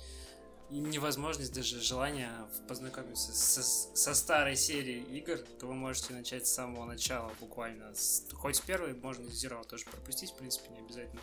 [0.70, 2.30] и невозможность, даже желание
[2.68, 7.94] познакомиться со, со старой серией игр, то вы можете начать с самого начала буквально.
[7.94, 11.22] С- хоть с первой, можно и Zero тоже пропустить, в принципе, не обязательно.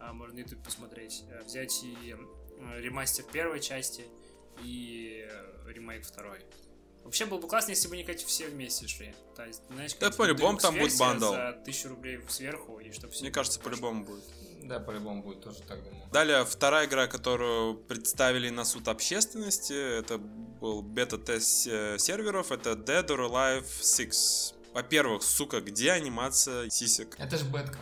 [0.00, 1.22] А, можно YouTube посмотреть.
[1.30, 2.16] Э, Взять и
[2.58, 4.04] э, ремастер первой части
[4.64, 6.40] и э, ремейк второй.
[7.04, 9.14] Вообще было бы классно, если бы они как все вместе шли.
[9.36, 11.30] То есть, знаешь, Да, по-любому там будет бандл.
[11.32, 14.24] За тысячу рублей сверху, и чтобы все Мне кажется, по-любому будет.
[14.62, 16.02] Да, по-любому будет тоже так думаю.
[16.12, 21.62] Далее, вторая игра, которую представили на суд общественности, это был бета-тест
[21.98, 24.54] серверов, это Dead or Alive 6.
[24.74, 27.16] Во-первых, сука, где анимация сисек?
[27.18, 27.78] Это же бетка.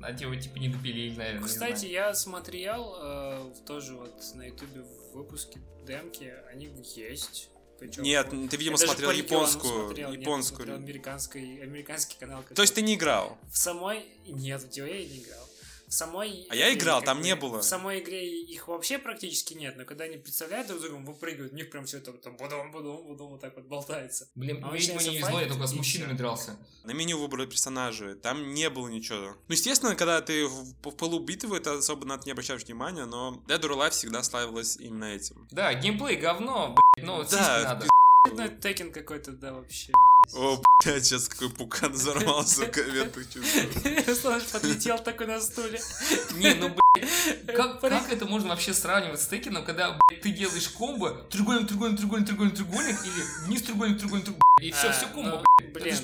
[0.00, 1.48] А те его типа не допилили, наверное.
[1.48, 7.50] Кстати, я смотрел э, тоже вот на ютубе в выпуске демки, они есть.
[7.78, 9.86] Причем, Нет, ты, видимо, смотрел японскую.
[9.86, 10.66] смотрел, нет, японскую.
[10.66, 12.42] смотрел американский, американский канал.
[12.54, 13.38] То есть ты не играл?
[13.52, 14.04] В самой...
[14.26, 15.47] Нет, в DOA я не играл.
[15.88, 16.46] В самой...
[16.50, 17.60] А я играл, там не было.
[17.60, 21.56] В самой игре их вообще практически нет, но когда они представляют друг другом, выпрыгивают, у
[21.56, 24.28] них прям все это там будом, будум, будум, вот так вот болтается.
[24.34, 26.56] Блин, А видимо, начинается не везло, я только с мужчинами дрался.
[26.84, 29.36] На меню выбора персонажей, там не было ничего.
[29.48, 33.06] Ну, естественно, когда ты в, в полу битвы, это особо на это не обращаешь внимания,
[33.06, 35.48] но Dead or Alive всегда славилась именно этим.
[35.50, 37.88] Да, геймплей говно, блядь, но вот Да, надо.
[38.26, 39.92] Ну, это Текен какой-то, да, вообще.
[40.34, 44.04] О, блядь, сейчас какой пукан взорвался в комментах чувствую.
[44.06, 45.80] Руслан подлетел такой на стуле.
[46.34, 50.68] Не, ну, блядь, как, как это можно вообще сравнивать с Текином, когда, блядь, ты делаешь
[50.68, 55.06] комбо, треугольник, треугольник, треугольник, треугольник, треугольник, или вниз треугольник, треугольник, треугольник, и все, А, все
[55.06, 56.02] комбо, ну, блядь.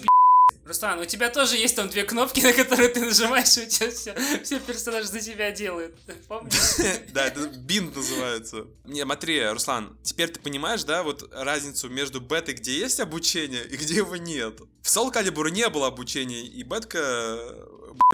[0.64, 3.90] Руслан, у тебя тоже есть там две кнопки, на которые ты нажимаешь, и у тебя
[3.90, 5.94] все, все персонажи за тебя делают.
[6.28, 6.54] Помнишь?
[7.12, 8.66] Да, это бинт называется.
[8.84, 13.76] Не, смотри, Руслан, теперь ты понимаешь, да, вот разницу между бетой, где есть обучение, и
[13.76, 14.60] где его нет.
[14.82, 17.38] В Soul Calibur не было обучения, и бетка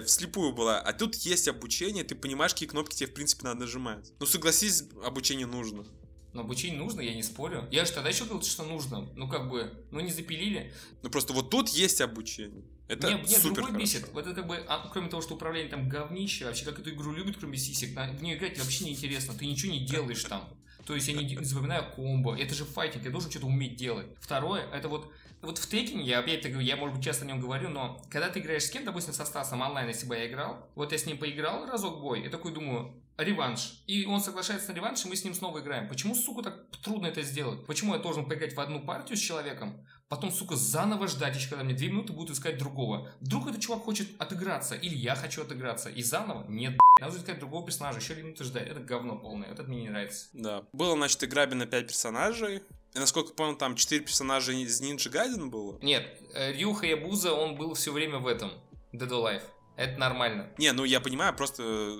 [0.05, 0.79] вслепую была.
[0.79, 4.11] А тут есть обучение, ты понимаешь, какие кнопки тебе, в принципе, надо нажимать.
[4.19, 5.85] Ну, согласись, обучение нужно.
[6.33, 7.67] Но обучение нужно, я не спорю.
[7.71, 9.09] Я же тогда еще говорил, что нужно.
[9.15, 10.73] Ну, как бы, ну, не запилили.
[11.03, 12.63] Ну, просто вот тут есть обучение.
[12.87, 14.01] Это мне, мне супер другой бесит.
[14.01, 14.13] хорошо.
[14.13, 17.11] Вот это как бы, а, кроме того, что управление там говнище, вообще как эту игру
[17.13, 19.33] любят, кроме сисек, на- в нее играть вообще неинтересно.
[19.33, 20.47] Ты ничего не делаешь там.
[20.85, 22.37] То есть я не, не запоминаю комбо.
[22.37, 24.07] Это же файтинг, я должен что-то уметь делать.
[24.19, 25.11] Второе, это вот
[25.41, 28.29] вот в Текине, я опять таки, я, может быть, часто о нем говорю, но когда
[28.29, 31.05] ты играешь с кем, допустим, со Стасом онлайн, если бы я играл, вот я с
[31.07, 32.93] ним поиграл разок бой, я такой думаю,
[33.23, 33.83] реванш.
[33.87, 35.87] И он соглашается на реванш, и мы с ним снова играем.
[35.87, 37.65] Почему, сука, так трудно это сделать?
[37.65, 41.63] Почему я должен поиграть в одну партию с человеком, потом, сука, заново ждать еще, когда
[41.63, 43.09] мне две минуты будут искать другого?
[43.19, 46.45] Вдруг этот чувак хочет отыграться, или я хочу отыграться, и заново?
[46.47, 48.67] Нет, надо искать другого персонажа, еще две минуты ждать.
[48.67, 50.27] Это говно полное, это мне не нравится.
[50.33, 50.63] Да.
[50.73, 52.61] Было, значит, игра на 5 персонажей.
[52.93, 55.79] И, насколько помню, там 4 персонажа из Ninja Gaiden было.
[55.81, 58.51] Нет, э, Рюха Ябуза, он был все время в этом,
[58.93, 59.43] Dead Alive.
[59.77, 60.49] Это нормально.
[60.57, 61.97] Не, ну я понимаю, просто э,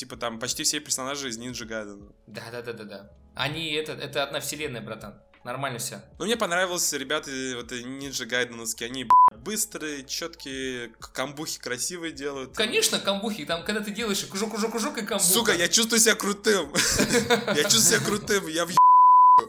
[0.00, 2.12] типа там почти все персонажи из Ninja Gaiden.
[2.26, 3.10] Да-да-да-да-да.
[3.34, 5.14] Они, это, это одна вселенная, братан.
[5.44, 6.02] Нормально все.
[6.18, 12.56] Ну, мне понравилось, ребята, вот Ninja Гайденовские, они быстрые, четкие, камбухи красивые делают.
[12.56, 15.30] Конечно, камбухи, там, когда ты делаешь кружок-кружок-кружок и камбуха.
[15.30, 16.72] Сука, я чувствую себя крутым.
[17.54, 18.70] Я чувствую себя крутым, я в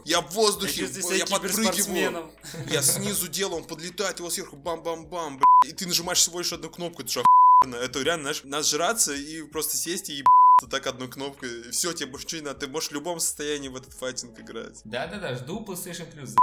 [0.04, 2.30] я в воздухе, я подпрыгиваю.
[2.70, 5.40] Я снизу делаю, он подлетает, его сверху бам-бам-бам.
[5.66, 7.76] И ты нажимаешь всего лишь одну кнопку, это же охуенно.
[7.76, 11.70] Это реально, знаешь, нажраться и просто сесть и ебаться так одной кнопкой.
[11.70, 12.60] Все, тебе больше ничего не надо.
[12.60, 14.80] Ты можешь в любом состоянии в этот файтинг играть.
[14.84, 16.36] Да-да-да, жду PlayStation Plus.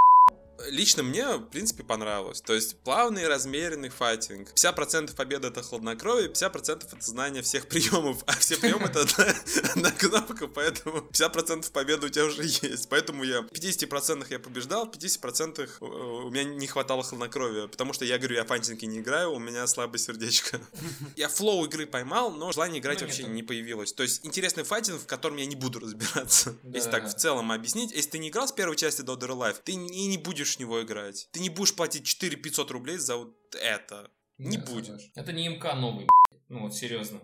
[0.68, 2.40] Лично мне, в принципе, понравилось.
[2.40, 4.48] То есть плавный, размеренный файтинг.
[4.54, 8.22] 50% победы это хладнокровие, 50% это знание всех приемов.
[8.26, 9.34] А все приемы это одна,
[9.74, 12.88] одна кнопка, поэтому 50% победы у тебя уже есть.
[12.88, 17.66] Поэтому я в 50% я побеждал, в 50% у у меня не хватало хладнокровия.
[17.66, 20.60] Потому что я говорю, я файтинги не играю, у меня слабое сердечко.
[21.16, 23.34] Я флоу игры поймал, но желания играть Ну, вообще нету.
[23.34, 23.92] не появилось.
[23.92, 26.54] То есть интересный файтинг, в котором я не буду разбираться.
[26.72, 29.74] Если так в целом объяснить, если ты не играл с первой части or Alive, ты
[29.74, 31.28] не, не будешь в него играть.
[31.32, 34.10] Ты не будешь платить 4 500 рублей за вот это.
[34.38, 34.86] Не Да, будешь.
[34.86, 35.12] согласен.
[35.14, 36.08] Это не МК новый,
[36.48, 37.20] ну вот, серьезно.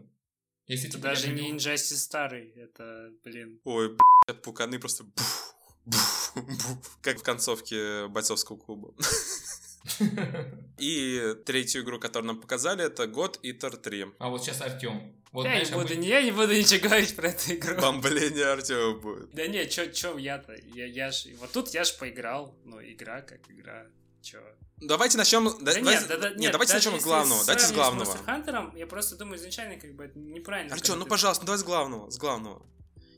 [0.67, 3.61] Если Это типа, даже не Injustice старый, это, блин.
[3.65, 3.97] Ой,
[4.27, 5.05] блядь, пуканы просто...
[5.05, 5.55] бух,
[5.85, 8.95] бух, бух, Как в концовке бойцовского клуба.
[10.79, 14.07] И третью игру, которую нам показали, это God Eater 3.
[14.19, 15.16] А вот сейчас Артем.
[15.33, 17.77] Вот, я, знаешь, не буду, обы- не- я не буду ничего говорить про эту игру.
[17.81, 19.31] Бомбление Артема будет.
[19.35, 20.55] Да не, чё, чё я-то?
[20.75, 22.55] Я, я ж, вот тут я ж поиграл.
[22.65, 23.87] Ну, игра как игра.
[24.23, 24.39] Чё?
[24.81, 25.45] Давайте начнем.
[25.65, 27.45] Да, Да нет, да- да- нет, нет, давайте начнем с главного.
[27.45, 28.13] Давайте с главного.
[28.15, 30.73] Monster Hunter, я просто думаю, изначально как бы это неправильно.
[30.75, 32.11] Артем, ну ты- пожалуйста, ну давай с главного.
[32.11, 32.63] С главного.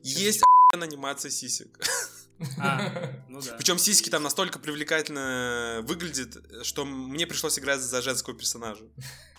[0.02, 0.42] Есть
[0.72, 1.78] анимация сисек.
[2.59, 3.55] А, ну да.
[3.57, 8.84] Причем сиськи там настолько привлекательно выглядят, что мне пришлось играть за женского персонажа.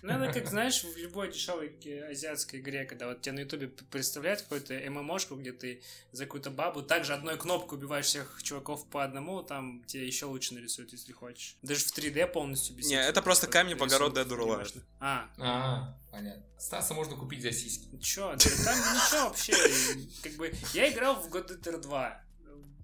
[0.01, 1.77] Ну, это как, знаешь, в любой дешевой
[2.09, 5.83] азиатской игре, когда вот тебе на ютубе представляют какую-то ММОшку, где ты
[6.13, 10.53] за какую-то бабу также одной кнопкой убиваешь всех чуваков по одному, там тебе еще лучше
[10.53, 11.57] нарисуют, если хочешь.
[11.61, 14.81] Даже в 3D полностью без Не, это просто камни по городу Dead or.
[15.01, 16.43] А, А, понятно.
[16.57, 17.87] Стаса можно купить за сиськи.
[18.01, 19.53] чё, да там ничего вообще,
[20.23, 22.23] как бы, я играл в God Eater 2,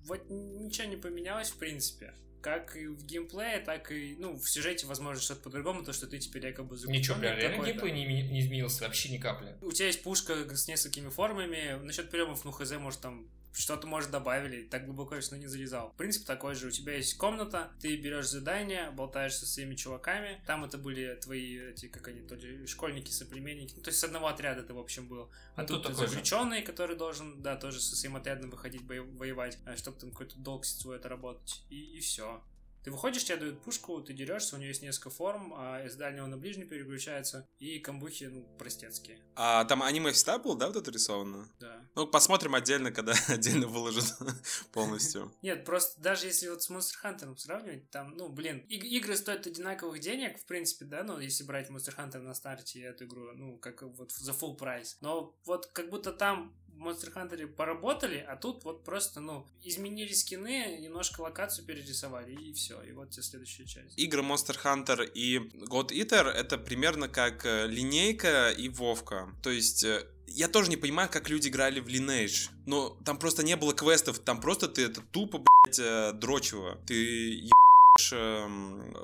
[0.05, 2.13] вот ничего не поменялось в принципе.
[2.41, 6.19] Как и в геймплее, так и, ну, в сюжете, возможно, что-то по-другому, то, что ты
[6.19, 9.55] теперь якобы Ничего, заключённый прям реально геймплей не, не изменился вообще ни капли.
[9.61, 11.79] У тебя есть пушка с несколькими формами.
[11.81, 14.63] Насчет приемов, ну, хз, может, там что-то, может, добавили.
[14.63, 15.93] Так глубоко все не залезал.
[15.97, 16.67] Принцип такой же.
[16.67, 20.41] У тебя есть комната, ты берешь задание, болтаешь со своими чуваками.
[20.45, 23.73] Там это были твои, эти, как они, то ли школьники, соплеменники.
[23.77, 25.29] Ну, то есть с одного отряда ты, в общем, был.
[25.55, 26.07] А Ну, тут, ты же.
[26.07, 30.97] заключенный, который должен, да, тоже со своим отрядом выходить воевать, чтобы там какой-то долг свой
[30.97, 31.63] отработать.
[31.69, 32.41] И, и все.
[32.85, 36.27] Ты выходишь, тебе дают пушку, ты дерешься, у нее есть несколько форм, а из дальнего
[36.27, 39.17] на ближний переключается, и камбухи, ну, простецкие.
[39.35, 41.49] А там аниме всегда было, да, вот это рисовано?
[41.59, 41.81] Да.
[41.95, 44.05] Ну, посмотрим отдельно, когда отдельно выложат
[44.71, 45.33] полностью.
[45.41, 49.47] Нет, просто даже если вот с Monster Hunter сравнивать, там, ну, блин, иг- игры стоят
[49.47, 53.57] одинаковых денег, в принципе, да, ну, если брать Monster Hunter на старте эту игру, ну,
[53.57, 54.97] как вот за full прайс.
[55.01, 60.13] Но вот как будто там в Monster Hunter поработали, а тут вот просто, ну, изменили
[60.13, 62.81] скины, немножко локацию перерисовали, и все.
[62.83, 63.97] И вот тебе следующая часть.
[63.97, 69.29] Игры Monster Hunter и God Eater это примерно как э, линейка и Вовка.
[69.41, 72.49] То есть э, я тоже не понимаю, как люди играли в Lineage.
[72.65, 76.77] Но там просто не было квестов, там просто ты это тупо, блядь, э, дрочево.
[76.85, 77.49] Ты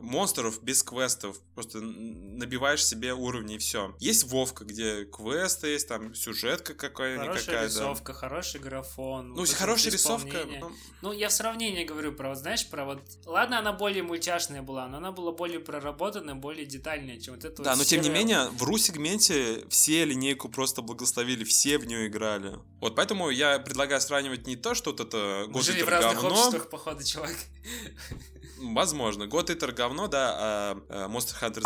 [0.01, 1.39] монстров без квестов.
[1.55, 3.95] Просто набиваешь себе уровни и все.
[3.99, 7.65] Есть Вовка, где квесты есть, там сюжетка Хорошая какая-то.
[7.65, 9.29] рисовка, хороший графон.
[9.29, 10.45] Ну, вот хорошая рисовка.
[10.59, 10.71] ну,
[11.01, 13.01] Ну, я в сравнении говорю про, вот знаешь, про вот...
[13.25, 17.63] Ладно, она более мультяшная была, но она была более проработанная, более детальная, чем вот это
[17.63, 22.07] Да, вот но тем не менее, в ру-сегменте все линейку просто благословили, все в нее
[22.07, 22.59] играли.
[22.79, 26.29] Вот поэтому я предлагаю сравнивать не то, что вот это Мы жили в разных говно,
[26.29, 27.35] обществах, походу, чувак.
[28.61, 31.63] возможно, God Eater говно, да, а, а Monster Hunter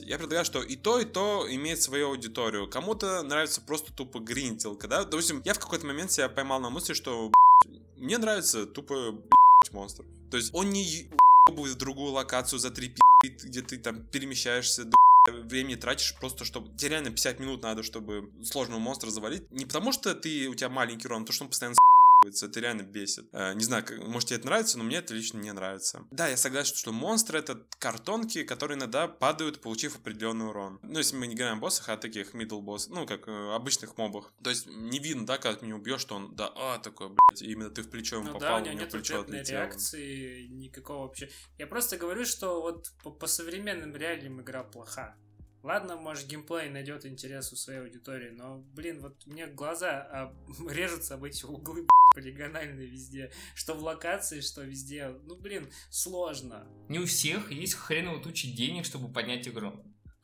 [0.00, 2.68] я предлагаю, что и то, и то имеет свою аудиторию.
[2.68, 5.04] Кому-то нравится просто тупо гринтилка, да?
[5.04, 9.14] Допустим, я в какой-то момент себя поймал на мысли, что «Б***ь, мне нравится тупо
[9.72, 10.04] монстр.
[10.30, 12.92] То есть он не ебывает в другую локацию за три
[13.22, 14.96] где ты там перемещаешься до
[15.44, 16.76] времени тратишь просто, чтобы...
[16.76, 19.50] Тебе реально 50 минут надо, чтобы сложного монстра завалить.
[19.50, 21.76] Не потому, что ты, у тебя маленький урон, а потому что он постоянно
[22.26, 23.28] это реально бесит.
[23.32, 26.06] Э, не знаю, может тебе это нравится, но мне это лично не нравится.
[26.10, 30.78] Да, я согласен, что монстры это картонки, которые иногда падают, получив определенный урон.
[30.82, 33.96] Ну, если мы не говорим о боссах, а таких middle босс, ну, как э, обычных
[33.96, 34.32] мобах.
[34.42, 37.42] То есть не видно, да, когда ты не убьешь, что он, да, а, такой, блядь,
[37.42, 39.58] именно ты в плечо ему Ну попал, да, у него нет плечо отлетело.
[39.58, 41.30] реакции, никакого вообще.
[41.58, 45.16] Я просто говорю, что вот по, по современным реалиям игра плоха.
[45.64, 50.34] Ладно, может, геймплей найдет интерес у своей аудитории, но, блин, вот мне глаза а,
[50.70, 53.32] режутся об эти углы полигональные везде.
[53.54, 55.08] Что в локации, что везде.
[55.24, 56.66] Ну, блин, сложно.
[56.90, 59.72] Не у всех есть хреново тучи денег, чтобы поднять игру.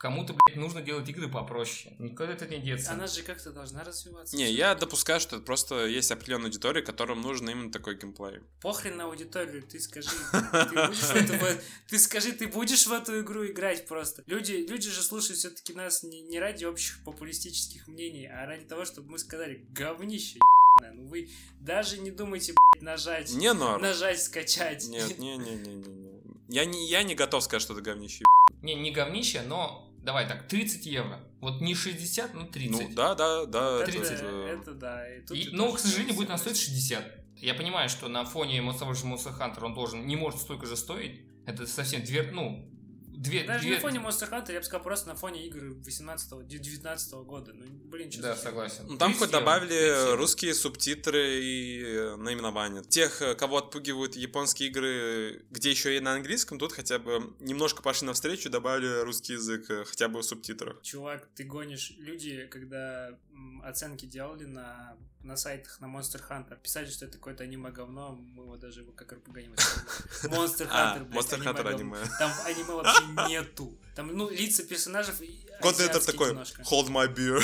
[0.01, 1.95] Кому-то, блядь, нужно делать игры попроще.
[1.99, 2.91] Никуда это не деться.
[2.91, 4.35] Она же как-то должна развиваться.
[4.35, 8.41] Не, я допускаю, что просто есть определенная аудитория, которым нужен именно такой геймплей.
[8.63, 10.09] Похрен на аудиторию, ты скажи,
[11.87, 14.25] ты скажи, ты будешь в эту игру играть просто.
[14.27, 19.11] Люди, люди же слушают все-таки нас не, ради общих популистических мнений, а ради того, чтобы
[19.11, 20.39] мы сказали, говнище,
[20.79, 20.95] ебаное».
[20.95, 21.29] ну вы
[21.61, 23.83] даже не думайте, блядь, нажать, Не норм.
[23.83, 24.89] нажать, скачать.
[24.89, 26.11] Нет, не, не, не, не, не.
[26.49, 28.25] Я не, я не готов сказать, что это говнище.
[28.63, 31.21] Не, не говнище, но давай так, 30 евро.
[31.41, 32.89] Вот не 60, но 30.
[32.91, 33.83] Ну, да, да, да.
[33.83, 34.21] это, это, 30.
[34.23, 35.17] э, это да.
[35.17, 37.05] И тут И- но, тоже к сожалению, будет она стоить 60.
[37.37, 40.77] Я понимаю, что на фоне того же Monster Hunter он должен, не может столько же
[40.77, 41.23] стоить.
[41.47, 42.71] Это совсем две, ну,
[43.21, 43.75] две, Даже две...
[43.75, 47.53] на фоне Monster Hunter, я бы сказал, просто на фоне игр 18-19 года.
[47.53, 48.85] Ну, блин, что Да, согласен.
[48.89, 52.83] Ну, там 30 хоть евро, 30 добавили русские субтитры и э, наименования.
[52.83, 57.83] Тех, э, кого отпугивают японские игры, где еще и на английском, тут хотя бы немножко
[57.83, 60.81] пошли навстречу, добавили русский язык, э, хотя бы в субтитрах.
[60.83, 61.93] Чувак, ты гонишь.
[61.99, 63.19] Люди, когда
[63.65, 66.59] оценки делали на, на сайтах, на Monster Hunter.
[66.63, 69.49] Писали, что это какое-то аниме-говно, мы его даже его как РПГ не.
[70.29, 71.99] Monster А, Hunter, блядь, Monster Hunter аниме.
[72.19, 73.77] Там аниме вообще нету.
[73.95, 75.15] Там, ну, лица персонажей
[75.61, 76.33] азиатские такой,
[76.65, 77.41] hold my beer.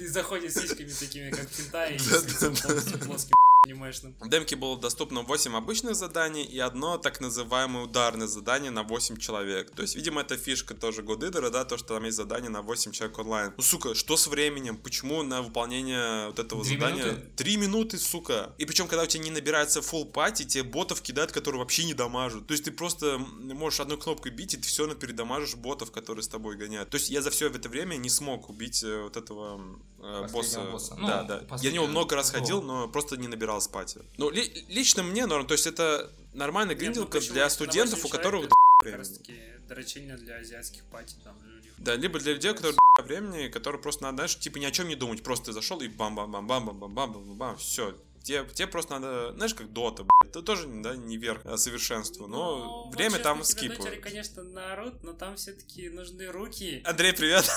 [0.08, 2.54] Заходит с сиськами такими, как Да, с лицом
[3.00, 4.14] плоским анимешным.
[4.20, 9.18] В демке было доступно 8 обычных заданий и одно так называемое ударное задание на 8
[9.18, 9.70] человек.
[9.70, 12.92] То есть, видимо, это фишка тоже Годидера, да, то, что там есть задание на 8
[12.92, 13.52] человек онлайн.
[13.56, 14.78] Ну, сука, что с временем?
[14.78, 17.04] Почему на выполнение вот этого Три задания...
[17.04, 17.22] минуты?
[17.36, 18.54] 3 минуты, сука.
[18.56, 21.92] И причем, когда у тебя не набирается full пати, тебе ботов кидают, которые вообще не
[21.92, 22.46] дамажат.
[22.46, 26.22] То есть, ты просто можешь одной кнопкой бить, и ты все равно передамажишь ботов, которые
[26.22, 26.88] с тобой гоняют.
[26.88, 29.60] То есть, я за все это время не смог убить э, вот этого
[29.98, 30.62] э, босса.
[30.62, 30.96] Босса.
[30.98, 31.42] Ну, Да, да.
[31.60, 33.96] Я него много раз ходил, но просто не набирал собирал спать.
[34.16, 38.08] Ну, ли, лично мне норм, то есть это нормальная ну гринделка ну, для студентов, у
[38.08, 39.34] которых это, как раз таки
[39.68, 41.70] дорочильно для азиатских пати там людей.
[41.78, 44.94] Да, либо для людей, которые времени, которые просто надо, знаешь, типа ни о чем не
[44.94, 50.30] думать, просто ты зашел и бам-бам-бам-бам-бам-бам-бам-бам, все, Тебе, тебе просто надо, знаешь, как дота, блядь,
[50.30, 54.02] это тоже да, не верх а совершенству, но ну, время вот там скипает.
[54.02, 56.82] Конечно, народ, но там все-таки нужны руки.
[56.84, 57.50] Андрей, привет!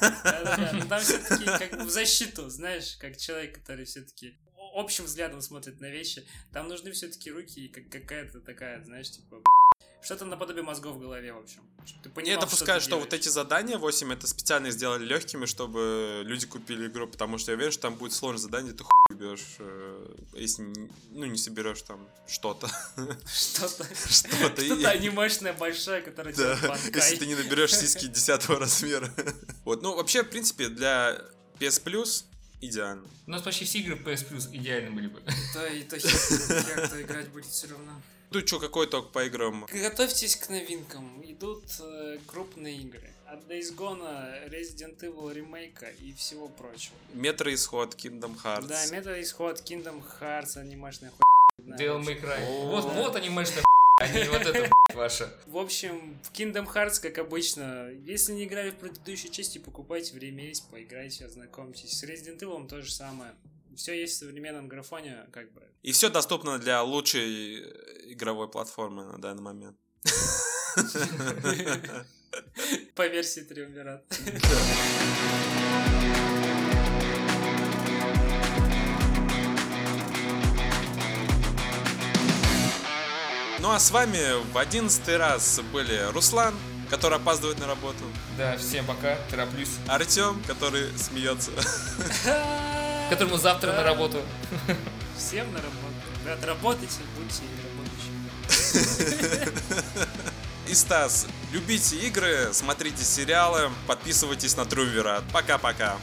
[0.00, 4.34] Да, да, там все-таки как в защиту, знаешь, как человек, который все-таки
[4.74, 9.42] общим взглядом смотрит на вещи, там нужны все-таки руки и как какая-то такая, знаешь, типа
[10.02, 11.60] что-то наподобие мозгов в голове, в общем.
[12.02, 16.46] Ты понимал, допускаю, ты что вот эти задания 8 это специально сделали легкими, чтобы люди
[16.46, 20.14] купили игру, потому что я уверен, что там будет сложное задание, ты хуй убьешь, э,
[20.34, 20.62] если
[21.10, 22.68] ну, не соберешь там что-то.
[23.26, 26.58] Что-то, Что-то что-то анимешное большое, которое Да,
[26.94, 29.12] если ты не наберешь сиськи 10 размера.
[29.64, 31.20] Вот, ну вообще, в принципе, для
[31.58, 32.24] PS Plus
[32.60, 33.06] идеально.
[33.26, 35.20] У нас почти все игры PS Plus идеальны были бы.
[35.54, 37.92] То и то хер, кто играть будет все равно.
[38.32, 39.66] Ну что, какой ток по играм?
[39.72, 41.20] Готовьтесь к новинкам.
[41.24, 43.10] Идут э, крупные игры.
[43.26, 46.94] От Days Gone, Resident Evil ремейка и всего прочего.
[47.12, 48.66] Метро Исход, Kingdom Hearts.
[48.68, 51.12] Да, мета исход, Kingdom Hearts, анимешная
[51.56, 51.76] хуйня.
[51.76, 52.66] Devil May Cry.
[52.66, 53.64] Вот, вот анимешная
[54.00, 55.32] а не вот это ваша.
[55.46, 60.46] В общем, в Kingdom Hearts, как обычно, если не играли в предыдущей части, покупайте, время
[60.46, 61.98] есть, поиграйте, ознакомьтесь.
[61.98, 63.32] С Resident Evil то же самое.
[63.76, 65.62] Все есть в современном графоне, как бы.
[65.82, 69.76] И все доступно для лучшей э, игровой платформы на данный момент.
[72.94, 74.04] По версии Триумвират.
[83.60, 84.20] Ну а с вами
[84.52, 86.54] в одиннадцатый раз были Руслан,
[86.88, 88.02] который опаздывает на работу,
[88.38, 89.68] Да, всем пока, тороплюсь.
[89.86, 91.50] Артем, который смеется,
[93.10, 94.22] Которому завтра на работу.
[95.18, 95.76] Всем на работу.
[96.24, 97.42] Ребят, работайте, будьте
[98.72, 99.52] работающими.
[100.68, 101.26] и Стас.
[101.52, 105.22] Любите игры, смотрите сериалы, подписывайтесь на Трумвера.
[105.32, 105.96] Пока-пока.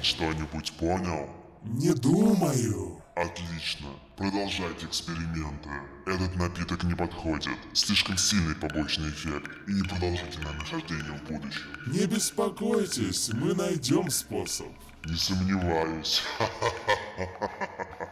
[0.00, 1.28] Он что-нибудь понял?
[1.62, 3.02] Не думаю.
[3.14, 3.88] Отлично.
[4.16, 5.68] Продолжайте эксперименты.
[6.06, 7.58] Этот напиток не подходит.
[7.74, 11.66] Слишком сильный побочный эффект и непродолжительное нахождение в будущем.
[11.86, 14.68] Не беспокойтесь, мы найдем способ.
[15.04, 16.22] Не сомневаюсь.